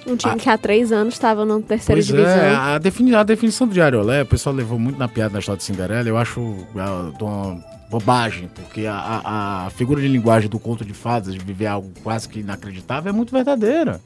Um 0.07 0.15
time 0.15 0.35
Ah. 0.35 0.37
que 0.37 0.51
há 0.51 0.59
três 0.59 0.93
anos 0.93 1.15
estava 1.15 1.47
na 1.47 1.59
terceira 1.63 1.97
Pois 1.97 2.07
divisão. 2.07 2.29
é, 2.31 2.55
a, 2.55 2.77
defini 2.77 3.15
a 3.15 3.23
definição 3.23 3.67
do 3.67 3.73
Diário 3.73 3.99
Olé, 3.99 4.21
o 4.21 4.27
pessoal 4.27 4.55
levou 4.55 4.79
muito 4.79 4.99
na 4.99 5.09
piada 5.09 5.31
da 5.33 5.39
história 5.39 5.57
de 5.57 5.65
Cinderela. 5.65 6.07
Eu 6.07 6.19
acho 6.19 6.55
ah, 6.77 7.11
uma 7.19 7.65
bobagem, 7.91 8.51
porque 8.55 8.85
a, 8.85 8.93
a- 8.95 9.67
a 9.69 9.71
figura 9.71 10.03
de 10.03 10.09
linguagem 10.09 10.51
do 10.51 10.59
conto 10.59 10.85
de 10.85 10.93
fadas, 10.93 11.33
de 11.33 11.41
viver 11.41 11.67
algo 11.69 11.91
quase 12.03 12.29
que 12.29 12.41
inacreditável, 12.41 13.09
é 13.09 13.13
muito 13.13 13.33
verdadeira. 13.33 14.03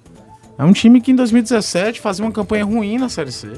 É 0.59 0.65
um 0.65 0.73
time 0.73 1.01
que 1.01 1.11
em 1.13 1.17
2017 1.17 2.01
fazia 2.01 2.25
uma 2.25 2.31
campanha 2.33 2.65
ruim 2.65 2.99
na 2.99 3.09
Série 3.09 3.33
C. 3.33 3.49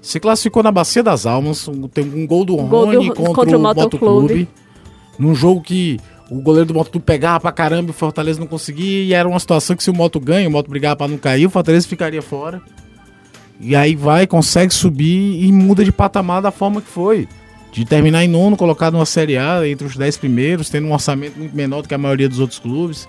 Se 0.00 0.20
classificou 0.20 0.62
na 0.62 0.70
Bacia 0.72 1.02
das 1.02 1.26
Almas, 1.26 1.68
tem 1.92 2.04
um 2.04 2.26
gol 2.26 2.44
do 2.44 2.54
Rony 2.56 3.08
contra, 3.08 3.34
contra 3.34 3.58
o. 3.58 3.60
Motoclube. 3.84 4.48
Num 5.18 5.34
jogo 5.34 5.60
que 5.62 5.98
o 6.30 6.40
goleiro 6.40 6.66
do 6.66 6.74
Moto 6.74 7.00
pegava 7.00 7.40
pra 7.40 7.52
caramba 7.52 7.88
e 7.88 7.90
o 7.90 7.94
Fortaleza 7.94 8.38
não 8.38 8.46
conseguia. 8.46 9.04
E 9.04 9.12
era 9.12 9.28
uma 9.28 9.38
situação 9.40 9.74
que 9.76 9.82
se 9.82 9.90
o 9.90 9.94
Moto 9.94 10.20
ganha, 10.20 10.48
o 10.48 10.52
Moto 10.52 10.70
brigava 10.70 10.96
pra 10.96 11.08
não 11.08 11.18
cair, 11.18 11.46
o 11.46 11.50
Fortaleza 11.50 11.88
ficaria 11.88 12.22
fora. 12.22 12.60
E 13.60 13.74
aí 13.74 13.94
vai, 13.96 14.26
consegue 14.26 14.72
subir 14.72 15.42
e 15.44 15.50
muda 15.50 15.84
de 15.84 15.90
patamar 15.90 16.42
da 16.42 16.50
forma 16.50 16.80
que 16.80 16.88
foi. 16.88 17.26
De 17.72 17.84
terminar 17.84 18.24
em 18.24 18.28
nono, 18.28 18.56
colocado 18.56 18.94
numa 18.94 19.06
Série 19.06 19.36
A 19.36 19.66
entre 19.68 19.86
os 19.86 19.96
dez 19.96 20.16
primeiros, 20.16 20.68
tendo 20.70 20.86
um 20.86 20.92
orçamento 20.92 21.38
muito 21.38 21.54
menor 21.56 21.82
do 21.82 21.88
que 21.88 21.94
a 21.94 21.98
maioria 21.98 22.28
dos 22.28 22.38
outros 22.38 22.58
clubes. 22.58 23.08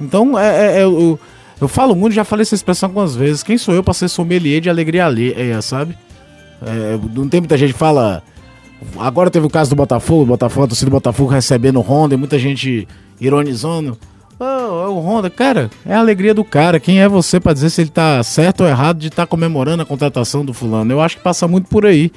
Então, 0.00 0.38
é, 0.38 0.78
é- 0.78 0.82
é- 0.82 1.18
eu, 1.60 1.68
falo 1.68 1.94
muito, 1.94 2.12
já 2.12 2.24
falei 2.24 2.42
essa 2.42 2.54
expressão 2.54 2.88
algumas 2.88 3.14
vezes. 3.14 3.42
Quem 3.42 3.58
sou 3.58 3.74
eu 3.74 3.82
pra 3.82 3.94
ser 3.94 4.08
sommelier 4.08 4.60
de 4.60 4.70
alegria 4.70 5.06
alheia, 5.06 5.60
sabe? 5.62 5.96
É, 6.62 6.98
não 7.14 7.28
tem 7.28 7.40
muita 7.40 7.56
gente 7.56 7.72
que 7.72 7.78
fala. 7.78 8.22
Agora 8.98 9.30
teve 9.30 9.46
o 9.46 9.50
caso 9.50 9.70
do 9.70 9.76
Botafogo, 9.76 10.22
o 10.22 10.26
Botafogo, 10.26 10.64
a 10.64 10.68
torcida 10.68 10.90
do 10.90 10.94
Botafogo 10.94 11.30
recebendo 11.30 11.80
Honda 11.80 12.14
e 12.14 12.18
muita 12.18 12.38
gente 12.38 12.88
ironizando. 13.20 13.98
Oh, 14.38 14.44
é 14.44 14.88
o 14.88 14.98
Honda, 15.00 15.28
cara, 15.28 15.70
é 15.84 15.92
a 15.92 15.98
alegria 15.98 16.32
do 16.32 16.42
cara. 16.42 16.80
Quem 16.80 17.02
é 17.02 17.06
você 17.06 17.38
pra 17.38 17.52
dizer 17.52 17.68
se 17.68 17.82
ele 17.82 17.90
tá 17.90 18.22
certo 18.22 18.62
ou 18.62 18.66
errado 18.66 18.98
de 18.98 19.08
estar 19.08 19.26
comemorando 19.26 19.82
a 19.82 19.86
contratação 19.86 20.42
do 20.42 20.54
fulano? 20.54 20.90
Eu 20.90 21.00
acho 21.00 21.18
que 21.18 21.22
passa 21.22 21.46
muito 21.46 21.68
por 21.68 21.84
aí. 21.84 22.10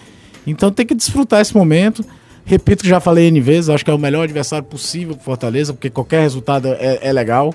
Então 0.47 0.71
tem 0.71 0.85
que 0.85 0.95
desfrutar 0.95 1.41
esse 1.41 1.53
momento. 1.53 2.03
Repito 2.45 2.83
que 2.83 2.89
já 2.89 3.01
falei 3.01 3.27
N 3.27 3.41
vezes, 3.41 3.69
acho 3.69 3.83
que 3.83 3.91
é 3.91 3.93
o 3.93 3.99
melhor 3.99 4.23
adversário 4.23 4.65
possível 4.65 5.15
pro 5.15 5.23
Fortaleza, 5.23 5.73
porque 5.73 5.89
qualquer 5.89 6.21
resultado 6.21 6.69
é, 6.69 6.99
é 7.01 7.11
legal. 7.11 7.53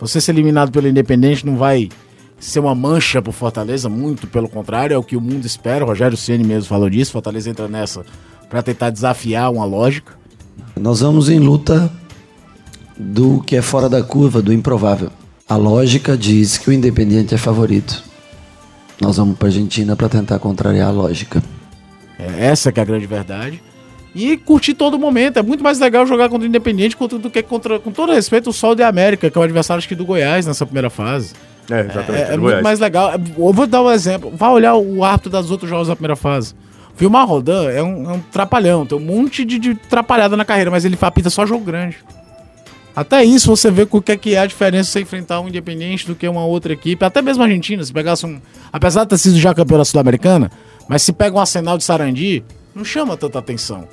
Você 0.00 0.20
ser 0.20 0.32
eliminado 0.32 0.72
pelo 0.72 0.88
Independente 0.88 1.44
não 1.44 1.56
vai 1.56 1.88
ser 2.38 2.58
uma 2.58 2.74
mancha 2.74 3.20
pro 3.20 3.32
Fortaleza, 3.32 3.88
muito 3.88 4.26
pelo 4.26 4.48
contrário, 4.48 4.94
é 4.94 4.98
o 4.98 5.02
que 5.02 5.16
o 5.16 5.20
mundo 5.20 5.44
espera. 5.44 5.84
O 5.84 5.88
Rogério 5.88 6.16
Ceni 6.16 6.42
mesmo 6.42 6.68
falou 6.68 6.88
disso. 6.88 7.12
Fortaleza 7.12 7.50
entra 7.50 7.68
nessa 7.68 8.04
para 8.48 8.62
tentar 8.62 8.90
desafiar 8.90 9.52
uma 9.52 9.64
lógica. 9.64 10.14
Nós 10.78 11.00
vamos 11.00 11.28
em 11.28 11.38
luta 11.38 11.92
do 12.98 13.42
que 13.42 13.56
é 13.56 13.62
fora 13.62 13.88
da 13.88 14.02
curva, 14.02 14.40
do 14.40 14.52
improvável. 14.52 15.10
A 15.48 15.56
lógica 15.56 16.16
diz 16.16 16.56
que 16.56 16.70
o 16.70 16.72
Independiente 16.72 17.34
é 17.34 17.38
favorito. 17.38 18.02
Nós 19.00 19.16
vamos 19.16 19.36
para 19.36 19.48
Argentina 19.48 19.96
para 19.96 20.08
tentar 20.08 20.38
contrariar 20.38 20.88
a 20.88 20.92
lógica. 20.92 21.42
É 22.18 22.46
essa 22.46 22.70
que 22.70 22.80
é 22.80 22.82
a 22.82 22.86
grande 22.86 23.06
verdade. 23.06 23.62
E 24.14 24.36
curtir 24.36 24.74
todo 24.74 24.98
momento. 24.98 25.38
É 25.38 25.42
muito 25.42 25.62
mais 25.62 25.78
legal 25.78 26.06
jogar 26.06 26.28
contra 26.28 26.44
o 26.44 26.48
Independente 26.48 26.96
do 26.96 27.30
que 27.30 27.42
contra, 27.42 27.78
com 27.78 27.90
todo 27.90 28.12
respeito, 28.12 28.50
o 28.50 28.52
Sol 28.52 28.74
de 28.74 28.82
América, 28.82 29.30
que 29.30 29.38
é 29.38 29.40
o 29.40 29.44
adversário 29.44 29.78
acho 29.78 29.88
que 29.88 29.94
do 29.94 30.04
Goiás 30.04 30.46
nessa 30.46 30.66
primeira 30.66 30.90
fase. 30.90 31.32
É, 31.70 31.80
exatamente. 31.80 32.22
É, 32.22 32.24
é 32.24 32.30
muito 32.30 32.42
Goiás. 32.42 32.62
mais 32.62 32.80
legal. 32.80 33.12
Eu 33.12 33.52
vou 33.52 33.66
dar 33.66 33.82
um 33.82 33.90
exemplo. 33.90 34.32
Vai 34.34 34.50
olhar 34.50 34.74
o 34.74 35.04
árbitro 35.04 35.30
das 35.30 35.50
outros 35.50 35.70
jogos 35.70 35.88
da 35.88 35.94
primeira 35.94 36.16
fase. 36.16 36.54
Vilmar 36.96 37.26
Rodan 37.26 37.70
é 37.70 37.82
um, 37.82 38.10
é 38.10 38.12
um 38.14 38.20
trapalhão, 38.20 38.84
tem 38.84 38.98
um 38.98 39.00
monte 39.00 39.42
de, 39.42 39.58
de 39.58 39.74
trapalhada 39.74 40.36
na 40.36 40.44
carreira, 40.44 40.70
mas 40.70 40.84
ele 40.84 40.98
apita 41.00 41.30
só 41.30 41.46
jogo 41.46 41.64
grande. 41.64 41.96
Até 42.94 43.24
isso 43.24 43.48
você 43.48 43.70
vê 43.70 43.86
o 43.90 44.02
que 44.02 44.12
é, 44.12 44.16
que 44.16 44.34
é 44.34 44.40
a 44.40 44.46
diferença 44.46 44.90
você 44.90 45.00
enfrentar 45.00 45.40
um 45.40 45.48
Independente 45.48 46.06
do 46.06 46.14
que 46.14 46.28
uma 46.28 46.44
outra 46.44 46.74
equipe, 46.74 47.02
até 47.02 47.22
mesmo 47.22 47.42
a 47.42 47.46
Argentina, 47.46 47.82
se 47.82 47.90
pegasse 47.90 48.26
um. 48.26 48.38
Apesar 48.70 49.04
de 49.04 49.10
ter 49.10 49.18
sido 49.18 49.38
já 49.38 49.54
campeão 49.54 49.78
da 49.78 49.84
Sul-Americana, 49.84 50.50
mas 50.88 51.00
se 51.00 51.12
pega 51.12 51.34
um 51.34 51.40
Arsenal 51.40 51.78
de 51.78 51.84
Sarandi, 51.84 52.44
não 52.74 52.84
chama 52.84 53.16
tanta 53.16 53.38
atenção. 53.38 53.88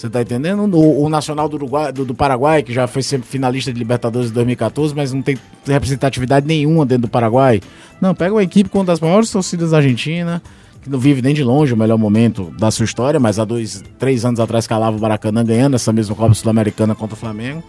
Você 0.00 0.08
tá 0.08 0.22
entendendo? 0.22 0.62
O, 0.62 1.04
o 1.04 1.08
Nacional 1.10 1.46
do, 1.46 1.56
Uruguai, 1.56 1.92
do, 1.92 2.06
do, 2.06 2.14
Paraguai, 2.14 2.62
que 2.62 2.72
já 2.72 2.86
foi 2.86 3.02
sempre 3.02 3.28
finalista 3.28 3.70
de 3.70 3.78
Libertadores 3.78 4.30
em 4.30 4.32
2014, 4.32 4.94
mas 4.94 5.12
não 5.12 5.20
tem 5.20 5.36
representatividade 5.66 6.46
nenhuma 6.46 6.86
dentro 6.86 7.02
do 7.02 7.08
Paraguai. 7.08 7.60
Não, 8.00 8.14
pega 8.14 8.34
uma 8.34 8.42
equipe 8.42 8.70
com 8.70 8.78
uma 8.78 8.84
das 8.86 8.98
maiores 8.98 9.30
torcidas 9.30 9.72
da 9.72 9.76
Argentina, 9.76 10.42
que 10.80 10.88
não 10.88 10.98
vive 10.98 11.20
nem 11.20 11.34
de 11.34 11.44
longe 11.44 11.74
o 11.74 11.76
melhor 11.76 11.98
momento 11.98 12.50
da 12.58 12.70
sua 12.70 12.84
história, 12.84 13.20
mas 13.20 13.38
há 13.38 13.44
dois, 13.44 13.84
três 13.98 14.24
anos 14.24 14.40
atrás 14.40 14.66
calava 14.66 14.96
o 14.96 15.00
Maracanã 15.00 15.44
ganhando 15.44 15.74
essa 15.74 15.92
mesma 15.92 16.14
Copa 16.14 16.32
Sul-Americana 16.32 16.94
contra 16.94 17.14
o 17.14 17.18
Flamengo. 17.18 17.62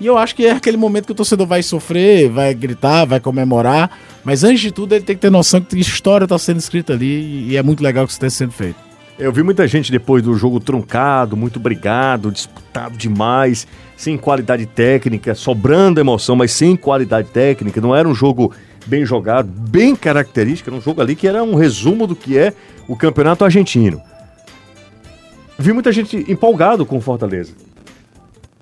E 0.00 0.06
eu 0.06 0.16
acho 0.16 0.34
que 0.34 0.46
é 0.46 0.52
aquele 0.52 0.78
momento 0.78 1.04
que 1.04 1.12
o 1.12 1.14
torcedor 1.14 1.46
vai 1.46 1.62
sofrer, 1.62 2.30
vai 2.30 2.54
gritar, 2.54 3.04
vai 3.04 3.20
comemorar. 3.20 3.90
Mas 4.24 4.44
antes 4.44 4.60
de 4.60 4.72
tudo, 4.72 4.94
ele 4.94 5.04
tem 5.04 5.14
que 5.14 5.20
ter 5.20 5.30
noção 5.30 5.60
que 5.60 5.78
história 5.78 6.24
está 6.24 6.38
sendo 6.38 6.58
escrita 6.58 6.94
ali 6.94 7.50
e 7.50 7.56
é 7.58 7.62
muito 7.62 7.82
legal 7.82 8.06
que 8.06 8.12
isso 8.12 8.16
esteja 8.16 8.34
sendo 8.34 8.52
feito. 8.52 8.85
Eu 9.18 9.32
vi 9.32 9.42
muita 9.42 9.66
gente 9.66 9.90
depois 9.90 10.22
do 10.22 10.34
jogo 10.34 10.60
truncado, 10.60 11.36
muito 11.36 11.58
brigado, 11.58 12.30
disputado 12.30 12.98
demais, 12.98 13.66
sem 13.96 14.18
qualidade 14.18 14.66
técnica, 14.66 15.34
sobrando 15.34 15.98
emoção, 15.98 16.36
mas 16.36 16.52
sem 16.52 16.76
qualidade 16.76 17.28
técnica. 17.28 17.80
Não 17.80 17.96
era 17.96 18.06
um 18.06 18.14
jogo 18.14 18.52
bem 18.84 19.06
jogado, 19.06 19.48
bem 19.48 19.96
característico, 19.96 20.68
era 20.68 20.78
um 20.78 20.82
jogo 20.82 21.00
ali 21.00 21.16
que 21.16 21.26
era 21.26 21.42
um 21.42 21.54
resumo 21.54 22.06
do 22.06 22.14
que 22.14 22.36
é 22.36 22.52
o 22.86 22.94
campeonato 22.94 23.44
argentino. 23.44 24.00
Vi 25.58 25.72
muita 25.72 25.90
gente 25.90 26.24
empolgado 26.30 26.84
com 26.84 26.98
o 26.98 27.00
Fortaleza 27.00 27.52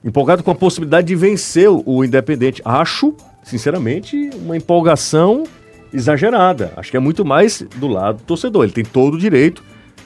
empolgado 0.04 0.42
com 0.42 0.50
a 0.50 0.54
possibilidade 0.54 1.06
de 1.06 1.16
vencer 1.16 1.68
o 1.68 2.04
Independente. 2.04 2.60
Acho, 2.64 3.14
sinceramente, 3.42 4.30
uma 4.34 4.56
empolgação 4.56 5.44
exagerada. 5.92 6.72
Acho 6.76 6.90
que 6.90 6.96
é 6.96 7.00
muito 7.00 7.24
mais 7.24 7.62
do 7.76 7.88
lado 7.88 8.18
do 8.18 8.24
torcedor. 8.24 8.64
Ele 8.64 8.72
tem 8.72 8.84
todo 8.84 9.14
o 9.14 9.18
direito, 9.18 9.64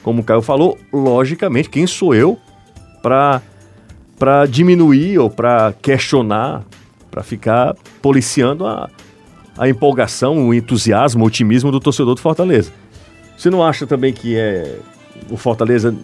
como 0.09 0.21
o 0.21 0.23
Caio 0.23 0.41
falou, 0.41 0.75
logicamente, 0.91 1.69
quem 1.69 1.85
sou 1.85 2.15
eu 2.15 2.35
para 3.03 3.43
para 4.17 4.47
diminuir 4.47 5.19
ou 5.19 5.29
para 5.29 5.71
questionar, 5.81 6.65
para 7.11 7.21
ficar 7.21 7.75
policiando 8.01 8.65
a, 8.65 8.89
a 9.55 9.69
empolgação, 9.69 10.47
o 10.47 10.53
entusiasmo, 10.53 11.23
o 11.23 11.27
otimismo 11.27 11.71
do 11.71 11.79
torcedor 11.79 12.15
do 12.15 12.21
Fortaleza. 12.21 12.73
Você 13.37 13.51
não 13.51 13.63
acha 13.63 13.85
também 13.85 14.11
que 14.11 14.35
é 14.35 14.79
o 15.29 15.37
Fortaleza 15.37 15.95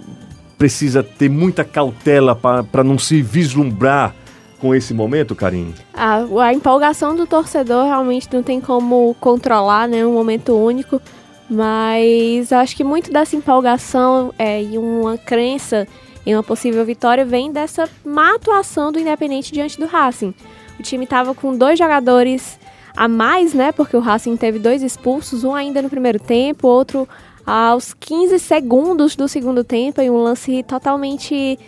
precisa 0.56 1.02
ter 1.02 1.30
muita 1.30 1.64
cautela 1.64 2.36
para 2.36 2.84
não 2.84 3.00
se 3.00 3.24
vislumbrar 3.24 4.14
com 4.60 4.74
esse 4.76 4.94
momento, 4.94 5.36
Karine? 5.36 5.74
A, 5.96 6.20
a 6.44 6.54
empolgação 6.54 7.16
do 7.16 7.26
torcedor 7.26 7.86
realmente 7.86 8.30
não 8.32 8.44
tem 8.44 8.62
como 8.62 9.16
controlar, 9.20 9.88
né? 9.88 10.06
Um 10.06 10.14
momento 10.14 10.56
único. 10.56 11.02
Mas 11.50 12.52
acho 12.52 12.76
que 12.76 12.84
muito 12.84 13.12
dessa 13.12 13.36
empolgação 13.36 14.34
é, 14.38 14.64
e 14.64 14.78
uma 14.78 15.18
crença 15.18 15.88
em 16.26 16.34
uma 16.36 16.44
possível 16.44 16.84
vitória 16.84 17.24
vem 17.24 17.52
dessa 17.52 17.88
má 18.04 18.34
atuação 18.34 18.92
do 18.92 19.00
Independente 19.00 19.52
diante 19.52 19.80
do 19.80 19.86
Racing. 19.86 20.34
O 20.80 20.84
time 20.84 21.04
estava 21.04 21.36
com 21.36 21.56
dois 21.56 21.78
jogadores 21.78 22.60
a 22.96 23.08
mais, 23.08 23.54
né? 23.54 23.72
Porque 23.72 23.96
o 23.96 24.00
Racing 24.00 24.36
teve 24.36 24.58
dois 24.58 24.82
expulsos, 24.82 25.44
um 25.44 25.54
ainda 25.54 25.82
no 25.82 25.90
primeiro 25.90 26.20
tempo, 26.20 26.68
outro 26.68 27.08
aos 27.46 27.94
15 27.94 28.40
segundos 28.40 29.16
do 29.16 29.28
segundo 29.28 29.64
tempo, 29.64 30.02
em 30.02 30.10
um 30.10 30.18
lance 30.18 30.64
totalmente 30.64 31.60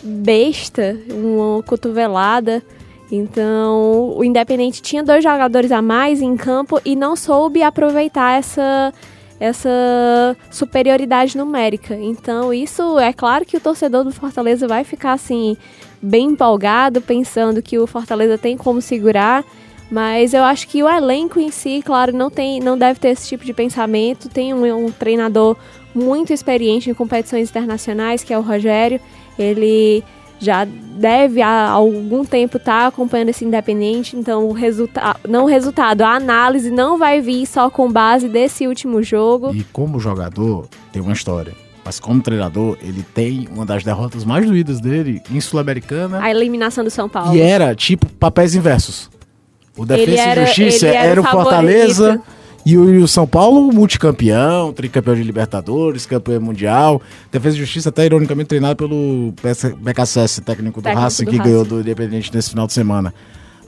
besta, 0.00 0.96
uma 1.10 1.60
cotovelada. 1.64 2.62
Então, 3.10 4.14
o 4.16 4.22
Independente 4.22 4.82
tinha 4.82 5.02
dois 5.02 5.24
jogadores 5.24 5.72
a 5.72 5.80
mais 5.80 6.20
em 6.20 6.36
campo 6.36 6.80
e 6.84 6.94
não 6.94 7.16
soube 7.16 7.62
aproveitar 7.62 8.38
essa 8.38 8.92
essa 9.40 10.36
superioridade 10.50 11.38
numérica. 11.38 11.94
Então, 11.94 12.52
isso 12.52 12.98
é 12.98 13.12
claro 13.12 13.44
que 13.44 13.56
o 13.56 13.60
torcedor 13.60 14.02
do 14.02 14.10
Fortaleza 14.10 14.66
vai 14.66 14.82
ficar 14.82 15.12
assim 15.12 15.56
bem 16.02 16.30
empolgado, 16.30 17.00
pensando 17.00 17.62
que 17.62 17.78
o 17.78 17.86
Fortaleza 17.86 18.36
tem 18.36 18.56
como 18.56 18.82
segurar 18.82 19.44
mas 19.90 20.34
eu 20.34 20.42
acho 20.44 20.68
que 20.68 20.82
o 20.82 20.88
elenco 20.88 21.40
em 21.40 21.50
si, 21.50 21.82
claro, 21.84 22.12
não 22.12 22.30
tem, 22.30 22.60
não 22.60 22.76
deve 22.76 23.00
ter 23.00 23.08
esse 23.08 23.26
tipo 23.26 23.44
de 23.44 23.54
pensamento. 23.54 24.28
Tem 24.28 24.52
um, 24.52 24.86
um 24.86 24.90
treinador 24.90 25.56
muito 25.94 26.32
experiente 26.32 26.90
em 26.90 26.94
competições 26.94 27.48
internacionais, 27.48 28.22
que 28.22 28.32
é 28.32 28.38
o 28.38 28.42
Rogério. 28.42 29.00
Ele 29.38 30.04
já 30.38 30.64
deve 30.64 31.42
há 31.42 31.68
algum 31.68 32.24
tempo 32.24 32.56
estar 32.56 32.80
tá 32.80 32.86
acompanhando 32.86 33.28
esse 33.28 33.44
independente, 33.44 34.16
então 34.16 34.48
o 34.48 34.52
resultado, 34.52 35.20
não 35.28 35.44
o 35.44 35.46
resultado, 35.46 36.02
a 36.02 36.14
análise 36.14 36.70
não 36.70 36.98
vai 36.98 37.20
vir 37.20 37.46
só 37.46 37.70
com 37.70 37.90
base 37.90 38.28
desse 38.28 38.66
último 38.66 39.02
jogo. 39.02 39.54
E 39.54 39.64
como 39.64 39.98
jogador, 39.98 40.66
tem 40.92 41.02
uma 41.02 41.12
história. 41.12 41.52
Mas 41.84 41.98
como 41.98 42.20
treinador, 42.20 42.76
ele 42.82 43.02
tem 43.14 43.48
uma 43.50 43.64
das 43.64 43.82
derrotas 43.82 44.24
mais 44.24 44.46
doídas 44.46 44.80
dele 44.80 45.22
em 45.30 45.40
Sul-Americana. 45.40 46.20
A 46.20 46.30
eliminação 46.30 46.84
do 46.84 46.90
São 46.90 47.08
Paulo. 47.08 47.34
E 47.34 47.40
era 47.40 47.74
tipo 47.74 48.06
papéis 48.14 48.54
inversos. 48.54 49.10
O 49.76 49.86
Defesa 49.86 50.20
era, 50.20 50.42
e 50.42 50.46
Justiça 50.46 50.88
era, 50.88 51.08
era, 51.08 51.20
o 51.20 51.24
Fortaleza 51.24 52.14
e 52.14 52.16
o, 52.16 52.37
e 52.72 52.76
o, 52.76 53.08
São 53.08 53.26
Paulo, 53.26 53.72
multicampeão, 53.72 54.72
tricampeão 54.72 55.14
de 55.14 55.22
Libertadores, 55.22 56.04
campeão 56.04 56.40
mundial. 56.40 57.00
Defesa 57.32 57.56
e 57.56 57.60
Justiça, 57.60 57.88
até 57.88 58.04
ironicamente 58.04 58.48
treinado 58.48 58.76
pelo 58.76 59.32
BKSS, 59.78 60.42
técnico 60.42 60.80
do 60.80 60.84
técnico 60.84 61.02
Racing, 61.02 61.24
do 61.24 61.30
que 61.30 61.36
Racing. 61.38 61.50
ganhou 61.50 61.64
do 61.64 61.80
Independente 61.80 62.34
nesse 62.34 62.50
final 62.50 62.66
de 62.66 62.74
semana. 62.74 63.14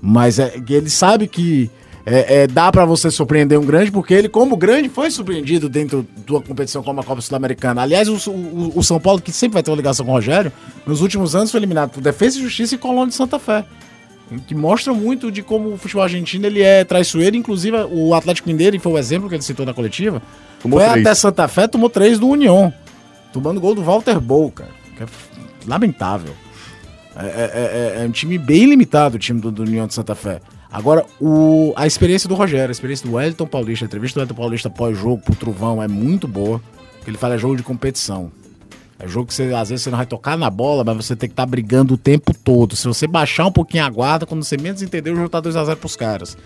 Mas 0.03 0.39
é, 0.39 0.53
ele 0.69 0.91
sabe 0.91 1.27
que 1.29 1.71
é, 2.05 2.43
é, 2.43 2.47
dá 2.47 2.71
para 2.71 2.85
você 2.85 3.11
surpreender 3.11 3.59
um 3.59 3.65
grande, 3.65 3.91
porque 3.91 4.13
ele, 4.13 4.29
como 4.29 4.55
grande, 4.55 4.89
foi 4.89 5.11
surpreendido 5.11 5.69
dentro 5.69 6.07
de 6.27 6.33
uma 6.33 6.43
competição 6.43 6.83
como 6.83 7.01
a 7.01 7.05
Copa 7.05 7.23
Sul-Americana. 7.23 7.81
Aliás, 7.81 8.07
o, 8.07 8.31
o, 8.31 8.73
o, 8.75 8.83
São 8.83 9.01
Paulo, 9.01 9.21
que 9.21 9.33
sempre 9.33 9.55
vai 9.55 9.63
ter 9.63 9.71
uma 9.71 9.77
ligação 9.77 10.05
com 10.05 10.13
o 10.13 10.15
Rogério, 10.15 10.53
nos 10.87 11.01
últimos 11.01 11.35
anos 11.35 11.51
foi 11.51 11.61
eliminado 11.61 11.91
por 11.91 12.03
Defesa 12.03 12.39
e 12.39 12.43
Justiça 12.43 12.75
e 12.75 12.79
Colônia 12.79 13.09
de 13.09 13.15
Santa 13.15 13.39
Fé 13.39 13.65
que 14.39 14.55
mostra 14.55 14.93
muito 14.95 15.31
de 15.31 15.43
como 15.43 15.73
o 15.73 15.77
futebol 15.77 16.05
argentino 16.05 16.47
ele 16.47 16.63
é 16.63 16.85
traiçoeiro. 16.85 17.37
Inclusive, 17.37 17.77
o 17.91 18.15
Atlético 18.15 18.49
Mineiro, 18.49 18.77
e 18.77 18.79
foi 18.79 18.93
o 18.93 18.99
exemplo 18.99 19.29
que 19.29 19.35
ele 19.35 19.43
citou 19.43 19.67
na 19.67 19.75
coletiva, 19.75 20.23
tomou 20.63 20.79
foi 20.79 20.89
três. 20.89 21.07
até 21.07 21.15
Santa 21.15 21.49
Fé, 21.49 21.67
tomou 21.67 21.91
três 21.91 22.19
do 22.19 22.29
União. 22.29 22.73
Tomando 23.33 23.61
gol 23.61 23.75
do 23.75 23.83
Walter 23.83 24.21
Bol, 24.21 24.51
cara. 24.51 24.71
Que 24.97 25.03
é 25.03 25.07
lamentável. 25.67 26.35
É, 27.17 27.27
é, 27.27 27.99
é, 27.99 28.03
é, 28.03 28.07
um 28.07 28.11
time 28.11 28.39
bem 28.39 28.67
limitado, 28.67 29.17
o 29.17 29.19
time 29.19 29.41
do, 29.41 29.51
do 29.51 29.63
União 29.63 29.87
de 29.87 29.95
Santa 29.95 30.15
Fé. 30.15 30.41
Agora, 30.73 31.05
o, 31.21 31.73
a 31.75 31.87
experiência 31.87 32.29
do 32.29 32.35
Rogério, 32.37 32.69
a 32.69 32.73
experiência 32.73 33.09
do 33.09 33.17
Wellington 33.17 33.47
Paulista, 33.47 33.85
a 33.85 33.87
entrevista 33.87 34.15
do 34.15 34.21
Wellington 34.21 34.41
Paulista 34.41 34.71
pós-jogo 34.71 35.23
pro 35.23 35.35
Truvão 35.35 35.83
é 35.83 35.89
muito 35.89 36.29
boa. 36.29 36.61
Porque 36.97 37.11
ele 37.11 37.19
fala 37.19 37.35
é 37.35 37.39
jogo 37.39 37.57
de 37.57 37.63
competição. 37.63 38.31
É 39.03 39.09
jogo 39.09 39.27
que 39.27 39.35
você, 39.35 39.45
às 39.55 39.71
vezes 39.71 39.83
você 39.83 39.91
não 39.91 39.97
vai 39.97 40.07
tocar 40.07 40.37
na 40.37 40.51
bola, 40.51 40.85
mas 40.85 40.97
você 40.97 41.17
tem 41.17 41.29
que 41.29 41.33
estar 41.33 41.45
tá 41.45 41.51
brigando 41.51 41.95
o 41.95 41.97
tempo 41.97 42.35
todo. 42.35 42.77
Se 42.77 42.87
você 42.87 43.07
baixar 43.07 43.47
um 43.47 43.53
pouquinho 43.53 43.85
a 43.85 43.89
guarda, 43.89 44.27
quando 44.27 44.45
você 44.45 44.59
menos 44.59 44.83
entender, 44.83 45.11
o 45.11 45.17
jogo 45.17 45.29
tá 45.29 45.41
2x0 45.41 45.77
pros 45.77 45.97
caras. 45.97 46.37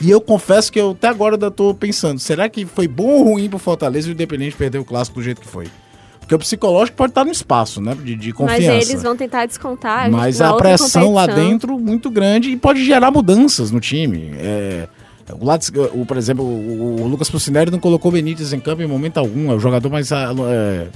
E 0.00 0.10
eu 0.10 0.20
confesso 0.20 0.72
que 0.72 0.80
eu 0.80 0.92
até 0.92 1.08
agora 1.08 1.34
ainda 1.34 1.50
tô 1.50 1.74
pensando, 1.74 2.18
será 2.20 2.48
que 2.48 2.64
foi 2.64 2.86
bom 2.86 3.08
ou 3.08 3.24
ruim 3.24 3.48
pro 3.48 3.58
Fortaleza 3.58 4.08
e 4.08 4.12
o 4.12 4.14
Independente 4.14 4.56
perder 4.56 4.78
o 4.78 4.84
clássico 4.84 5.18
do 5.18 5.24
jeito 5.24 5.40
que 5.40 5.48
foi? 5.48 5.66
Porque 6.20 6.34
o 6.34 6.38
psicológico 6.38 6.96
pode 6.96 7.10
estar 7.10 7.24
no 7.24 7.32
espaço, 7.32 7.82
né? 7.82 7.94
De, 7.94 8.14
de 8.14 8.32
confiança. 8.32 8.72
Mas 8.72 8.88
eles 8.88 9.02
vão 9.02 9.14
tentar 9.14 9.44
descontar. 9.44 10.10
Mas 10.10 10.40
a 10.40 10.54
pressão 10.54 11.12
lá 11.12 11.26
dentro 11.26 11.78
muito 11.78 12.10
grande 12.10 12.50
e 12.50 12.56
pode 12.56 12.82
gerar 12.82 13.10
mudanças 13.10 13.70
no 13.70 13.78
time. 13.78 14.30
É, 14.38 14.88
o, 15.38 15.44
lado, 15.44 15.62
o, 15.92 16.06
por 16.06 16.16
exemplo, 16.16 16.42
o, 16.42 17.02
o 17.02 17.06
Lucas 17.06 17.28
Pucineri 17.28 17.70
não 17.70 17.78
colocou 17.78 18.10
Benítez 18.10 18.54
em 18.54 18.60
campo 18.60 18.80
em 18.80 18.86
momento 18.86 19.18
algum. 19.18 19.52
É 19.52 19.54
o 19.54 19.60
jogador 19.60 19.90
mais 19.90 20.10
é, 20.12 20.88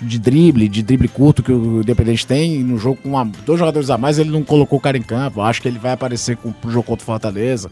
de 0.00 0.18
drible, 0.18 0.68
de 0.68 0.82
drible 0.82 1.08
curto 1.08 1.42
que 1.42 1.52
o 1.52 1.80
Independente 1.80 2.26
tem. 2.26 2.62
No 2.62 2.78
jogo 2.78 2.98
com 3.02 3.10
uma, 3.10 3.24
dois 3.44 3.58
jogadores 3.58 3.90
a 3.90 3.98
mais, 3.98 4.18
ele 4.18 4.30
não 4.30 4.42
colocou 4.42 4.78
o 4.78 4.82
cara 4.82 4.96
em 4.96 5.02
campo. 5.02 5.40
Acho 5.40 5.62
que 5.62 5.68
ele 5.68 5.78
vai 5.78 5.92
aparecer 5.92 6.36
com, 6.36 6.52
pro 6.52 6.70
jogo 6.70 6.86
contra 6.86 7.02
o 7.02 7.06
Fortaleza. 7.06 7.70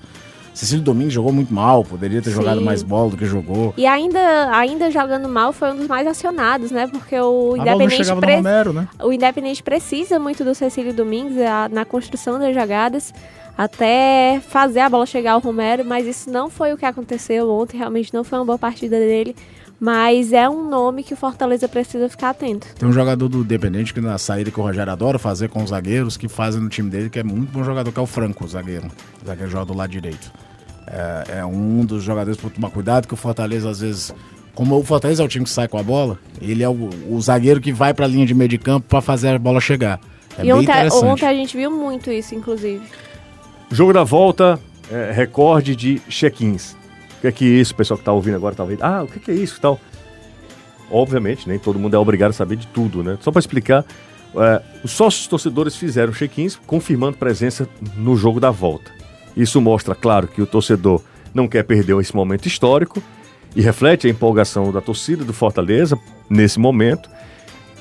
Cecílio 0.57 0.83
Domingos 0.83 1.13
jogou 1.13 1.33
muito 1.33 1.53
mal, 1.53 1.85
poderia 1.85 2.23
ter 2.23 2.31
Sim. 2.31 2.37
jogado 2.37 2.63
mais 2.63 2.83
bola 2.83 3.11
do 3.11 3.17
que 3.19 3.27
jogou. 3.27 3.75
E 3.77 3.87
ainda, 3.87 4.57
ainda 4.57 4.91
jogando 4.91 5.29
mal 5.29 5.53
foi 5.53 5.71
um 5.73 5.77
dos 5.77 5.87
mais 5.87 6.07
acionados, 6.07 6.71
né? 6.71 6.87
Porque 6.87 7.15
o 7.21 7.55
Independente, 7.59 8.15
pre... 8.17 8.37
Romero, 8.37 8.73
né? 8.73 8.89
o 9.03 9.13
Independente 9.13 9.63
precisa 9.63 10.19
muito 10.19 10.43
do 10.43 10.55
Cecílio 10.55 10.95
Domingos 10.95 11.37
a, 11.39 11.69
na 11.69 11.85
construção 11.85 12.39
das 12.39 12.55
jogadas 12.55 13.13
até 13.57 14.41
fazer 14.49 14.81
a 14.81 14.89
bola 14.89 15.07
chegar 15.07 15.33
ao 15.33 15.41
Romero, 15.41 15.85
mas 15.85 16.07
isso 16.07 16.31
não 16.31 16.51
foi 16.51 16.73
o 16.73 16.77
que 16.77 16.85
aconteceu 16.85 17.51
ontem, 17.51 17.79
realmente 17.79 18.13
não 18.13 18.23
foi 18.23 18.39
uma 18.39 18.45
boa 18.45 18.59
partida 18.59 18.99
dele. 18.99 19.37
Mas 19.79 20.33
é 20.33 20.49
um 20.49 20.69
nome 20.69 21.03
que 21.03 21.13
o 21.13 21.17
Fortaleza 21.17 21.69
precisa 21.69 22.09
ficar 22.09 22.31
atento. 22.31 22.67
Tem 22.79 22.89
um 22.89 22.93
jogador 22.93 23.29
do 23.29 23.41
Independente 23.41 23.93
que 23.93 24.01
na 24.01 24.17
saída 24.17 24.51
que 24.51 24.59
o 24.59 24.63
Rogério 24.63 24.91
adora 24.91 25.19
fazer 25.19 25.49
com 25.49 25.63
os 25.63 25.71
zagueiros, 25.71 26.17
que 26.17 26.29
fazem 26.29 26.61
no 26.61 26.69
time 26.69 26.89
dele, 26.89 27.11
que 27.11 27.19
é 27.19 27.23
muito 27.23 27.53
bom 27.53 27.63
jogador, 27.63 27.93
que 27.93 27.99
é 27.99 28.03
o 28.03 28.07
Franco, 28.07 28.45
o 28.45 28.49
zagueiro. 28.49 28.91
O 29.23 29.27
zagueiro 29.27 29.51
joga 29.51 29.67
do 29.67 29.75
lado 29.75 29.91
direito. 29.91 30.33
É, 30.87 31.39
é 31.39 31.45
um 31.45 31.85
dos 31.85 32.03
jogadores 32.03 32.41
para 32.41 32.49
tomar 32.51 32.71
cuidado, 32.71 33.07
que 33.07 33.15
o 33.15 33.17
Fortaleza 33.17 33.69
às 33.69 33.81
vezes 33.81 34.15
como 34.57 34.79
o 34.79 34.83
Fortaleza 34.83 35.23
é 35.23 35.27
o 35.27 35.29
time 35.29 35.45
que 35.45 35.51
sai 35.51 35.69
com 35.69 35.77
a 35.77 35.83
bola, 35.83 36.19
ele 36.41 36.63
é 36.63 36.69
o, 36.69 36.89
o 37.11 37.21
zagueiro 37.21 37.61
que 37.61 37.71
vai 37.73 37.93
para 37.93 38.07
a 38.07 38.09
linha 38.09 38.25
de 38.25 38.35
meio 38.35 38.49
de 38.49 38.57
campo 38.57 38.89
para 38.89 39.03
fazer 39.03 39.29
a 39.29 39.39
bola 39.39 39.61
chegar. 39.61 40.01
É 40.39 40.47
e 40.47 40.53
ontem, 40.53 40.73
ontem, 40.91 41.27
a 41.27 41.35
gente 41.35 41.55
viu 41.55 41.71
muito 41.71 42.11
isso, 42.11 42.35
inclusive. 42.35 42.81
Jogo 43.71 43.93
da 43.93 44.03
volta, 44.03 44.59
é, 44.91 45.13
recorde 45.13 45.77
de 45.77 46.01
check-ins. 46.09 46.75
O 47.19 47.21
que 47.21 47.27
é 47.27 47.33
que 47.33 47.45
é 47.45 47.61
isso? 47.61 47.73
O 47.73 47.77
pessoal 47.77 47.97
que 47.97 48.03
está 48.03 48.13
ouvindo 48.13 48.37
agora 48.37 48.55
tá 48.55 48.63
ouvindo. 48.63 48.83
Ah, 48.83 49.03
o 49.03 49.07
que 49.07 49.19
é, 49.19 49.23
que 49.23 49.31
é 49.31 49.35
isso 49.35 49.61
tal? 49.61 49.81
Obviamente, 50.91 51.49
nem 51.49 51.59
todo 51.59 51.79
mundo 51.79 51.95
é 51.95 51.99
obrigado 51.99 52.31
a 52.31 52.35
saber 52.35 52.57
de 52.57 52.67
tudo, 52.69 53.03
né? 53.03 53.19
Só 53.21 53.33
para 53.33 53.41
explicar, 53.41 53.85
é, 54.37 54.63
os 54.85 54.93
sócios 54.93 55.27
torcedores 55.27 55.77
fizeram 55.77 56.13
check-ins 56.13 56.57
confirmando 56.67 57.17
presença 57.17 57.69
no 57.97 58.17
jogo 58.17 58.39
da 58.39 58.51
volta. 58.51 58.91
Isso 59.37 59.61
mostra, 59.61 59.95
claro, 59.95 60.29
que 60.29 60.41
o 60.41 60.47
torcedor 60.47 61.03
não 61.35 61.49
quer 61.49 61.65
perder 61.65 61.99
esse 62.01 62.15
momento 62.15 62.47
histórico 62.47 63.03
e 63.55 63.61
reflete 63.61 64.07
a 64.07 64.11
empolgação 64.11 64.71
da 64.71 64.81
torcida 64.81 65.25
do 65.25 65.33
Fortaleza 65.33 65.99
nesse 66.29 66.59
momento. 66.59 67.09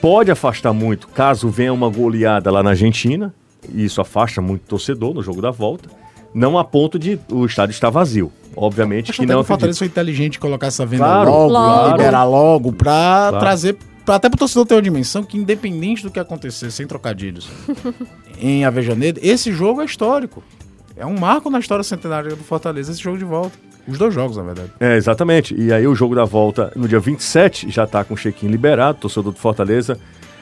Pode 0.01 0.31
afastar 0.31 0.73
muito 0.73 1.07
caso 1.07 1.49
venha 1.49 1.73
uma 1.73 1.89
goleada 1.89 2.51
lá 2.51 2.61
na 2.61 2.71
Argentina, 2.71 3.33
e 3.73 3.85
isso 3.85 4.01
afasta 4.01 4.41
muito 4.41 4.63
o 4.63 4.67
torcedor 4.67 5.13
no 5.13 5.23
jogo 5.23 5.41
da 5.41 5.51
volta. 5.51 5.89
Não 6.35 6.57
a 6.57 6.63
ponto 6.65 6.99
de 6.99 7.17
o 7.31 7.45
estádio 7.45 7.71
estar 7.71 7.89
vazio. 7.89 8.31
Obviamente 8.57 9.11
Acho 9.11 9.21
que 9.21 9.25
não 9.25 9.35
que 9.37 9.41
o 9.41 9.43
Fortaleza 9.45 9.79
foi 9.79 9.87
inteligente 9.87 10.37
colocar 10.39 10.67
essa 10.67 10.85
venda 10.85 11.03
Claro, 11.05 11.29
logo, 11.29 11.49
claro. 11.49 11.91
liberar 11.91 12.23
logo, 12.25 12.71
pra 12.73 13.27
Claro. 13.29 13.39
trazer. 13.39 13.77
Pra, 14.05 14.15
até 14.15 14.29
pro 14.29 14.37
torcedor 14.37 14.65
ter 14.65 14.75
uma 14.75 14.81
dimensão 14.81 15.23
que, 15.23 15.37
independente 15.37 16.03
do 16.03 16.11
que 16.11 16.19
acontecer, 16.19 16.69
sem 16.71 16.85
trocadilhos, 16.85 17.49
em 18.39 18.63
Avejaneiro, 18.65 19.19
esse 19.23 19.51
jogo 19.51 19.81
é 19.81 19.85
histórico. 19.85 20.43
É 20.95 21.05
um 21.05 21.17
marco 21.17 21.49
na 21.49 21.59
história 21.59 21.83
centenária 21.83 22.29
do 22.35 22.43
Fortaleza, 22.43 22.91
esse 22.91 23.01
jogo 23.01 23.17
de 23.17 23.25
volta. 23.25 23.57
Os 23.87 23.97
dois 23.97 24.13
jogos, 24.13 24.37
na 24.37 24.43
verdade. 24.43 24.71
É, 24.79 24.95
exatamente. 24.95 25.55
E 25.59 25.71
aí 25.73 25.87
o 25.87 25.95
jogo 25.95 26.15
da 26.15 26.23
volta 26.25 26.71
no 26.75 26.87
dia 26.87 26.99
27 26.99 27.69
já 27.69 27.83
está 27.85 28.03
com 28.03 28.13
o 28.13 28.17
check-in 28.17 28.47
liberado, 28.47 28.99
torcedor 28.99 29.31
do 29.33 29.39
Fortaleza 29.39 29.97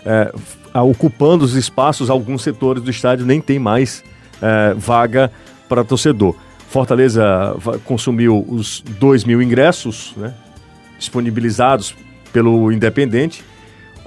é, 0.05 0.31
ocupando 0.81 1.43
os 1.45 1.55
espaços, 1.55 2.09
alguns 2.09 2.41
setores 2.43 2.81
do 2.83 2.89
estádio 2.89 3.25
nem 3.25 3.39
tem 3.41 3.59
mais 3.59 4.03
é, 4.41 4.73
vaga 4.75 5.31
para 5.73 5.83
torcedor. 5.83 6.35
Fortaleza 6.69 7.55
consumiu 7.83 8.45
os 8.47 8.83
2 8.99 9.23
mil 9.23 9.41
ingressos 9.41 10.13
né, 10.15 10.31
disponibilizados 10.99 11.95
pelo 12.31 12.71
Independente. 12.71 13.43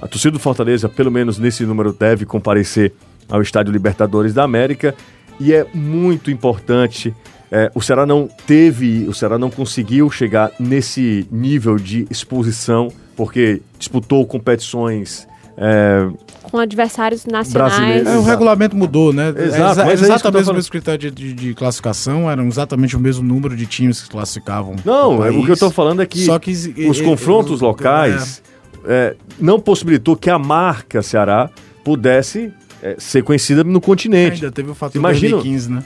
A 0.01 0.07
torcida 0.07 0.31
do 0.31 0.39
Fortaleza, 0.39 0.87
pelo 0.87 1.11
menos 1.11 1.37
nesse 1.37 1.65
número, 1.65 1.91
deve 1.91 2.25
comparecer 2.25 2.93
ao 3.27 3.41
Estádio 3.41 3.73
Libertadores 3.73 4.33
da 4.33 4.43
América. 4.43 4.95
E 5.41 5.53
é 5.53 5.67
muito 5.73 6.31
importante. 6.31 7.13
é, 7.51 7.69
o 7.75 7.81
Ceará 7.81 8.05
não 8.05 8.29
teve, 8.45 9.05
o 9.09 9.13
Ceará 9.13 9.37
não 9.37 9.49
conseguiu 9.49 10.09
chegar 10.09 10.51
nesse 10.57 11.27
nível 11.29 11.75
de 11.75 12.07
exposição, 12.09 12.87
porque 13.13 13.61
disputou 13.77 14.25
competições. 14.25 15.27
É, 15.57 16.07
Com 16.43 16.59
adversários 16.59 17.25
nacionais. 17.25 18.05
É, 18.05 18.09
o 18.09 18.13
Exato. 18.13 18.21
regulamento 18.21 18.75
mudou, 18.75 19.11
né? 19.11 19.29
Exato, 19.35 19.81
é, 19.81 19.89
é 19.89 19.93
exatamente 19.93 20.49
o 20.49 20.53
mesmo 20.53 20.71
critério 20.71 20.99
de, 20.99 21.11
de- 21.11 21.33
de 21.33 21.53
classificação, 21.53 22.29
eram 22.29 22.45
exatamente 22.47 22.95
o 22.95 22.99
mesmo 22.99 23.23
número 23.23 23.55
de 23.55 23.65
times 23.65 24.01
que 24.01 24.09
classificavam. 24.09 24.75
Não, 24.85 25.17
o 25.19 25.25
é, 25.25 25.29
o 25.29 25.33
que 25.33 25.37
eu 25.39 25.41
país. 25.43 25.49
estou 25.53 25.71
falando 25.71 26.01
é 26.01 26.05
que, 26.05 26.23
Só 26.23 26.37
que 26.39 26.51
os 26.51 27.01
confrontos 27.01 27.59
locais 27.61 28.41
é, 28.85 29.15
não 29.39 29.59
possibilitou 29.59 30.15
que 30.15 30.29
a 30.29 30.37
marca 30.39 31.01
Ceará 31.01 31.49
pudesse 31.83 32.53
é, 32.83 32.95
ser 32.99 33.23
conhecida 33.23 33.63
no 33.63 33.79
É, 33.79 33.81
continente. 33.81 34.35
ainda 34.35 34.51
teve 34.51 34.69
o 34.69 34.75
fator 34.75 34.97
Imagina- 34.99 35.31
2015, 35.37 35.71
né? 35.71 35.83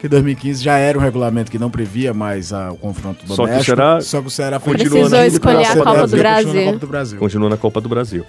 Que 0.00 0.08
2015 0.08 0.62
já 0.62 0.76
era 0.76 0.98
um 0.98 1.00
regulamento 1.00 1.50
que 1.50 1.58
não 1.58 1.70
previa 1.70 2.12
mais 2.12 2.52
ah, 2.52 2.70
o 2.70 2.76
confronto 2.76 3.20
Só 3.20 3.26
que 3.28 3.32
o 3.32 3.36
doméstico. 3.46 3.64
Ceará 3.76 4.00
só 4.02 4.20
que 4.20 4.26
o 4.26 4.30
Ceará 4.30 4.60
Precisou 4.60 5.08
na- 5.08 5.26
escolher 5.26 5.64
a 5.64 5.68
Copa 5.68 5.84
Copa 5.84 5.94
do 5.94 6.00
continua 6.00 6.16
na 6.16 6.18
Brasil. 6.42 6.64
Copa 6.66 6.78
do 6.78 6.86
Brasil. 6.86 7.18
continua 7.18 7.48
na 7.50 7.56
Copa 7.56 7.80
do 7.80 7.88
Brasil. 7.88 8.24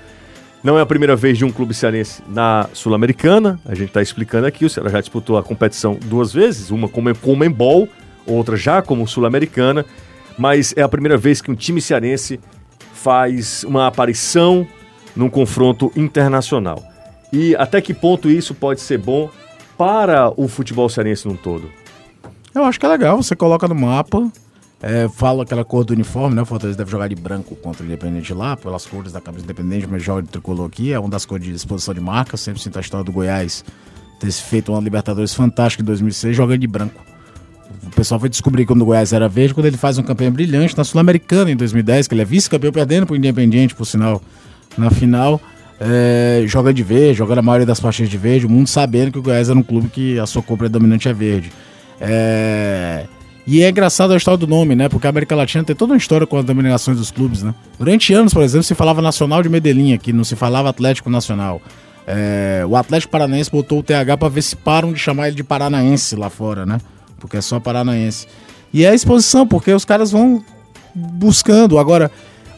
Não 0.63 0.77
é 0.77 0.81
a 0.81 0.85
primeira 0.85 1.15
vez 1.15 1.37
de 1.37 1.45
um 1.45 1.51
clube 1.51 1.73
cearense 1.73 2.21
na 2.27 2.67
Sul-Americana. 2.73 3.59
A 3.65 3.75
gente 3.75 3.89
está 3.89 4.01
explicando 4.01 4.47
aqui. 4.47 4.65
O 4.65 4.69
Ceará 4.69 4.89
já 4.89 4.99
disputou 4.99 5.37
a 5.37 5.43
competição 5.43 5.97
duas 6.05 6.33
vezes, 6.33 6.71
uma 6.71 6.89
como 6.89 7.15
como 7.15 7.43
Embol, 7.43 7.87
outra 8.25 8.57
já 8.57 8.81
como 8.81 9.07
Sul-Americana. 9.07 9.85
Mas 10.37 10.73
é 10.75 10.81
a 10.81 10.89
primeira 10.89 11.17
vez 11.17 11.41
que 11.41 11.51
um 11.51 11.55
time 11.55 11.79
cearense 11.79 12.39
faz 12.93 13.63
uma 13.63 13.87
aparição 13.87 14.67
num 15.15 15.29
confronto 15.29 15.91
internacional. 15.95 16.83
E 17.31 17.55
até 17.55 17.81
que 17.81 17.93
ponto 17.93 18.29
isso 18.29 18.53
pode 18.53 18.81
ser 18.81 18.97
bom 18.97 19.29
para 19.77 20.31
o 20.35 20.47
futebol 20.47 20.89
cearense 20.89 21.27
num 21.27 21.35
todo? 21.35 21.69
Eu 22.53 22.63
acho 22.63 22.79
que 22.79 22.85
é 22.85 22.89
legal, 22.89 23.21
você 23.21 23.35
coloca 23.35 23.67
no 23.67 23.75
mapa, 23.75 24.31
é, 24.81 25.09
fala 25.09 25.43
aquela 25.43 25.65
cor 25.65 25.83
do 25.83 25.93
uniforme, 25.93 26.35
né? 26.35 26.41
O 26.41 26.45
Fortaleza 26.45 26.77
deve 26.77 26.91
jogar 26.91 27.07
de 27.07 27.15
branco 27.15 27.55
contra 27.55 27.83
o 27.83 27.85
Independente 27.85 28.33
lá, 28.33 28.55
pelas 28.55 28.85
cores 28.85 29.11
da 29.11 29.19
camisa 29.19 29.43
Independente, 29.43 29.87
mas 29.87 30.03
joga 30.03 30.21
de 30.21 30.29
tricolor 30.29 30.67
aqui, 30.67 30.93
é 30.93 30.99
uma 30.99 31.09
das 31.09 31.25
cores 31.25 31.45
de 31.45 31.51
exposição 31.51 31.93
de 31.93 32.01
marca. 32.01 32.37
Sempre 32.37 32.61
sinto 32.61 32.77
a 32.77 32.81
história 32.81 33.03
do 33.03 33.11
Goiás 33.11 33.65
ter 34.19 34.31
feito 34.31 34.71
uma 34.71 34.81
Libertadores 34.81 35.33
fantástica 35.33 35.81
em 35.81 35.85
2006, 35.85 36.35
jogando 36.35 36.59
de 36.59 36.67
branco. 36.67 37.01
O 37.83 37.89
pessoal 37.89 38.19
foi 38.19 38.29
descobrir 38.29 38.65
quando 38.65 38.81
o 38.81 38.85
Goiás 38.85 39.13
era 39.13 39.27
verde, 39.27 39.53
quando 39.53 39.65
ele 39.65 39.77
faz 39.77 39.97
uma 39.97 40.03
campanha 40.03 40.29
brilhante 40.29 40.77
na 40.77 40.83
Sul-Americana 40.83 41.51
em 41.51 41.55
2010, 41.55 42.07
que 42.07 42.13
ele 42.13 42.21
é 42.21 42.25
vice-campeão 42.25 42.71
perdendo 42.71 43.07
pro 43.07 43.15
Independiente, 43.15 43.73
por 43.73 43.85
sinal, 43.85 44.21
na 44.77 44.91
final. 44.91 45.41
É, 45.79 46.43
joga 46.47 46.73
de 46.73 46.81
verde, 46.81 47.15
joga 47.17 47.35
na 47.35 47.41
maioria 47.41 47.65
das 47.65 47.79
partidas 47.79 48.09
de 48.09 48.17
verde, 48.17 48.45
o 48.45 48.49
mundo 48.49 48.67
sabendo 48.67 49.11
que 49.11 49.19
o 49.19 49.21
Goiás 49.21 49.49
era 49.49 49.57
um 49.57 49.63
clube 49.63 49.89
que 49.89 50.17
a 50.17 50.25
sua 50.25 50.41
cor 50.41 50.57
predominante 50.57 51.07
é 51.07 51.13
verde. 51.13 51.51
É, 51.99 53.05
E 53.47 53.63
é 53.63 53.69
engraçado 53.69 54.11
a 54.11 54.17
história 54.17 54.37
do 54.37 54.45
nome, 54.45 54.75
né? 54.75 54.89
Porque 54.89 55.07
a 55.07 55.09
América 55.09 55.33
Latina 55.33 55.63
tem 55.63 55.73
toda 55.73 55.93
uma 55.93 55.97
história 55.97 56.27
com 56.27 56.37
as 56.37 56.43
denominações 56.43 56.97
dos 56.97 57.09
clubes, 57.09 57.41
né? 57.41 57.55
Durante 57.79 58.13
anos, 58.13 58.33
por 58.33 58.43
exemplo, 58.43 58.65
se 58.65 58.75
falava 58.75 59.01
Nacional 59.01 59.41
de 59.41 59.47
Medellín 59.47 59.93
aqui, 59.93 60.11
não 60.11 60.25
se 60.25 60.35
falava 60.35 60.67
Atlético 60.67 61.09
Nacional. 61.09 61.61
É, 62.05 62.65
o 62.67 62.75
Atlético 62.75 63.09
Paranaense 63.09 63.49
botou 63.49 63.79
o 63.79 63.83
TH 63.83 64.17
para 64.17 64.27
ver 64.27 64.41
se 64.41 64.53
param 64.53 64.91
de 64.91 64.99
chamar 64.99 65.27
ele 65.27 65.37
de 65.37 65.45
Paranaense 65.45 66.13
lá 66.17 66.29
fora, 66.29 66.65
né? 66.65 66.77
Porque 67.21 67.37
é 67.37 67.41
só 67.41 67.57
Paranaense. 67.57 68.27
E 68.73 68.83
é 68.83 68.89
a 68.89 68.93
exposição, 68.93 69.47
porque 69.47 69.71
os 69.71 69.85
caras 69.85 70.11
vão 70.11 70.43
buscando. 70.93 71.79
Agora, 71.79 72.11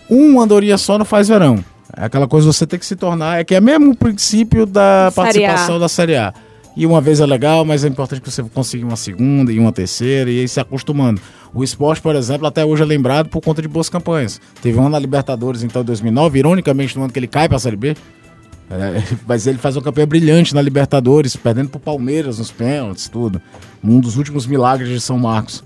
um 0.09 0.41
andorinha 0.41 0.77
só 0.79 0.97
não 0.97 1.05
faz 1.05 1.27
verão. 1.27 1.63
É 1.95 2.05
aquela 2.05 2.27
coisa 2.27 2.51
você 2.51 2.65
tem 2.65 2.79
que 2.79 2.85
se 2.85 2.95
tornar. 2.95 3.39
É 3.39 3.43
que 3.43 3.53
é 3.53 3.61
mesmo 3.61 3.91
o 3.91 3.95
princípio 3.95 4.65
da 4.65 5.11
participação 5.15 5.79
da 5.79 5.87
Série 5.87 6.15
A. 6.15 6.33
E 6.79 6.85
uma 6.85 7.01
vez 7.01 7.19
é 7.19 7.25
legal, 7.25 7.65
mas 7.65 7.83
é 7.83 7.89
importante 7.89 8.21
que 8.21 8.31
você 8.31 8.41
consiga 8.41 8.85
uma 8.85 8.95
segunda 8.95 9.51
e 9.51 9.59
uma 9.59 9.69
terceira 9.69 10.31
e 10.31 10.39
aí 10.39 10.47
se 10.47 10.61
acostumando. 10.61 11.19
O 11.53 11.61
esporte, 11.61 12.01
por 12.01 12.15
exemplo, 12.15 12.47
até 12.47 12.63
hoje 12.63 12.81
é 12.81 12.85
lembrado 12.85 13.27
por 13.27 13.41
conta 13.41 13.61
de 13.61 13.67
boas 13.67 13.89
campanhas. 13.89 14.39
Teve 14.61 14.77
um 14.79 14.83
ano 14.83 14.91
na 14.91 14.99
Libertadores, 14.99 15.61
então, 15.61 15.81
em 15.81 15.85
2009, 15.85 16.39
ironicamente, 16.39 16.95
no 16.97 17.03
ano 17.03 17.11
que 17.11 17.19
ele 17.19 17.27
cai 17.27 17.49
para 17.49 17.57
a 17.57 17.59
Série 17.59 17.75
B. 17.75 17.97
É, 18.71 19.03
mas 19.27 19.45
ele 19.45 19.57
faz 19.57 19.75
uma 19.75 19.81
campanha 19.81 20.07
brilhante 20.07 20.55
na 20.55 20.61
Libertadores, 20.61 21.35
perdendo 21.35 21.67
pro 21.67 21.81
Palmeiras 21.81 22.39
nos 22.39 22.49
pênaltis, 22.49 23.09
tudo. 23.09 23.41
Um 23.83 23.99
dos 23.99 24.15
últimos 24.15 24.47
milagres 24.47 24.87
de 24.87 25.01
São 25.01 25.19
Marcos. 25.19 25.61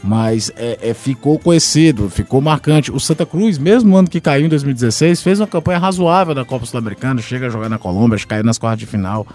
Mas 0.00 0.52
é, 0.54 0.78
é, 0.80 0.94
ficou 0.94 1.40
conhecido, 1.40 2.08
ficou 2.08 2.40
marcante. 2.40 2.92
O 2.92 3.00
Santa 3.00 3.26
Cruz, 3.26 3.58
mesmo 3.58 3.90
no 3.90 3.96
ano 3.96 4.08
que 4.08 4.20
caiu 4.20 4.46
em 4.46 4.48
2016, 4.48 5.22
fez 5.22 5.40
uma 5.40 5.46
campanha 5.48 5.80
razoável 5.80 6.36
na 6.36 6.44
Copa 6.44 6.64
Sul-Americana, 6.66 7.20
chega 7.20 7.48
a 7.48 7.50
jogar 7.50 7.68
na 7.68 7.78
Colômbia, 7.78 8.14
acho 8.14 8.28
caiu 8.28 8.44
nas 8.44 8.58
quartas 8.58 8.78
de 8.78 8.86
final. 8.86 9.26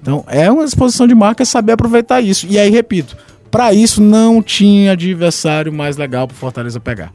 Então 0.00 0.24
é 0.28 0.50
uma 0.50 0.64
exposição 0.64 1.06
de 1.06 1.14
marca 1.14 1.44
saber 1.44 1.72
aproveitar 1.72 2.20
isso. 2.20 2.46
E 2.48 2.58
aí, 2.58 2.70
repito, 2.70 3.16
para 3.50 3.72
isso 3.72 4.00
não 4.00 4.42
tinha 4.42 4.92
adversário 4.92 5.72
mais 5.72 5.96
legal 5.96 6.26
pro 6.26 6.36
Fortaleza 6.36 6.80
pegar. 6.80 7.12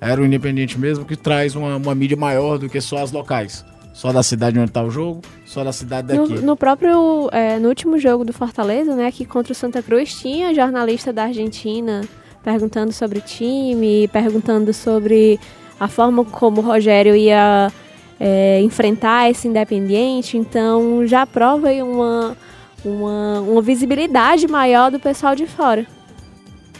Era 0.00 0.20
o 0.20 0.26
Independente 0.26 0.78
mesmo 0.78 1.04
que 1.04 1.16
traz 1.16 1.54
uma, 1.54 1.76
uma 1.76 1.94
mídia 1.94 2.16
maior 2.16 2.58
do 2.58 2.68
que 2.68 2.80
só 2.80 3.02
as 3.02 3.10
locais. 3.10 3.64
Só 3.94 4.12
da 4.12 4.24
cidade 4.24 4.58
onde 4.58 4.72
tá 4.72 4.82
o 4.82 4.90
jogo, 4.90 5.22
só 5.46 5.62
da 5.62 5.72
cidade 5.72 6.12
No, 6.14 6.28
daqui. 6.28 6.42
no 6.44 6.56
próprio, 6.56 7.28
é, 7.30 7.60
no 7.60 7.68
último 7.68 7.96
jogo 7.96 8.24
do 8.24 8.32
Fortaleza, 8.32 8.96
né, 8.96 9.10
que 9.12 9.24
contra 9.24 9.52
o 9.52 9.54
Santa 9.54 9.80
Cruz, 9.80 10.12
tinha 10.12 10.52
jornalista 10.52 11.12
da 11.12 11.24
Argentina 11.24 12.02
perguntando 12.42 12.92
sobre 12.92 13.20
o 13.20 13.22
time, 13.22 14.08
perguntando 14.08 14.74
sobre 14.74 15.38
a 15.78 15.86
forma 15.86 16.24
como 16.24 16.60
o 16.60 16.64
Rogério 16.64 17.14
ia 17.14 17.72
é, 18.18 18.60
enfrentar 18.62 19.30
esse 19.30 19.48
Independiente, 19.48 20.36
então 20.36 21.06
já 21.06 21.26
prova 21.26 21.68
aí 21.68 21.82
uma, 21.82 22.36
uma, 22.84 23.40
uma 23.40 23.62
visibilidade 23.62 24.46
maior 24.46 24.90
do 24.90 24.98
pessoal 25.00 25.34
de 25.34 25.46
fora. 25.46 25.86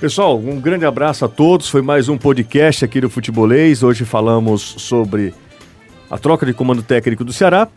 Pessoal, 0.01 0.37
um 0.38 0.61
grande 0.61 0.85
abraço 0.85 1.25
a 1.25 1.29
todos. 1.29 1.68
Foi 1.68 1.81
mais 1.81 2.09
um 2.09 2.18
podcast 2.18 2.85
aqui 2.85 3.01
do 3.01 3.09
Futebolês. 3.09 3.83
Hoje 3.83 4.05
falamos 4.05 4.61
sobre 4.79 5.33
a 6.11 6.18
troca 6.18 6.44
de 6.44 6.53
comando 6.53 6.83
técnico 6.83 7.25
do 7.25 7.33
Ceará 7.33 7.68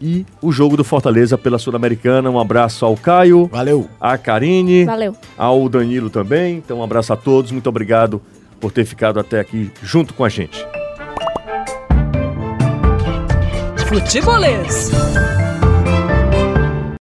e 0.00 0.24
o 0.42 0.52
jogo 0.52 0.76
do 0.76 0.84
Fortaleza 0.84 1.36
pela 1.38 1.58
Sul-Americana. 1.58 2.30
Um 2.30 2.38
abraço 2.38 2.84
ao 2.84 2.96
Caio, 2.96 3.46
Valeu! 3.46 3.88
à 4.00 4.16
Karine, 4.18 4.84
Valeu. 4.84 5.16
ao 5.36 5.68
Danilo 5.68 6.10
também. 6.10 6.56
Então, 6.58 6.78
um 6.78 6.82
abraço 6.82 7.12
a 7.12 7.16
todos. 7.16 7.50
Muito 7.50 7.68
obrigado 7.68 8.20
por 8.60 8.70
ter 8.70 8.84
ficado 8.84 9.18
até 9.18 9.40
aqui 9.40 9.70
junto 9.82 10.14
com 10.14 10.24
a 10.24 10.28
gente. 10.28 10.64
Futebolês. 13.88 14.90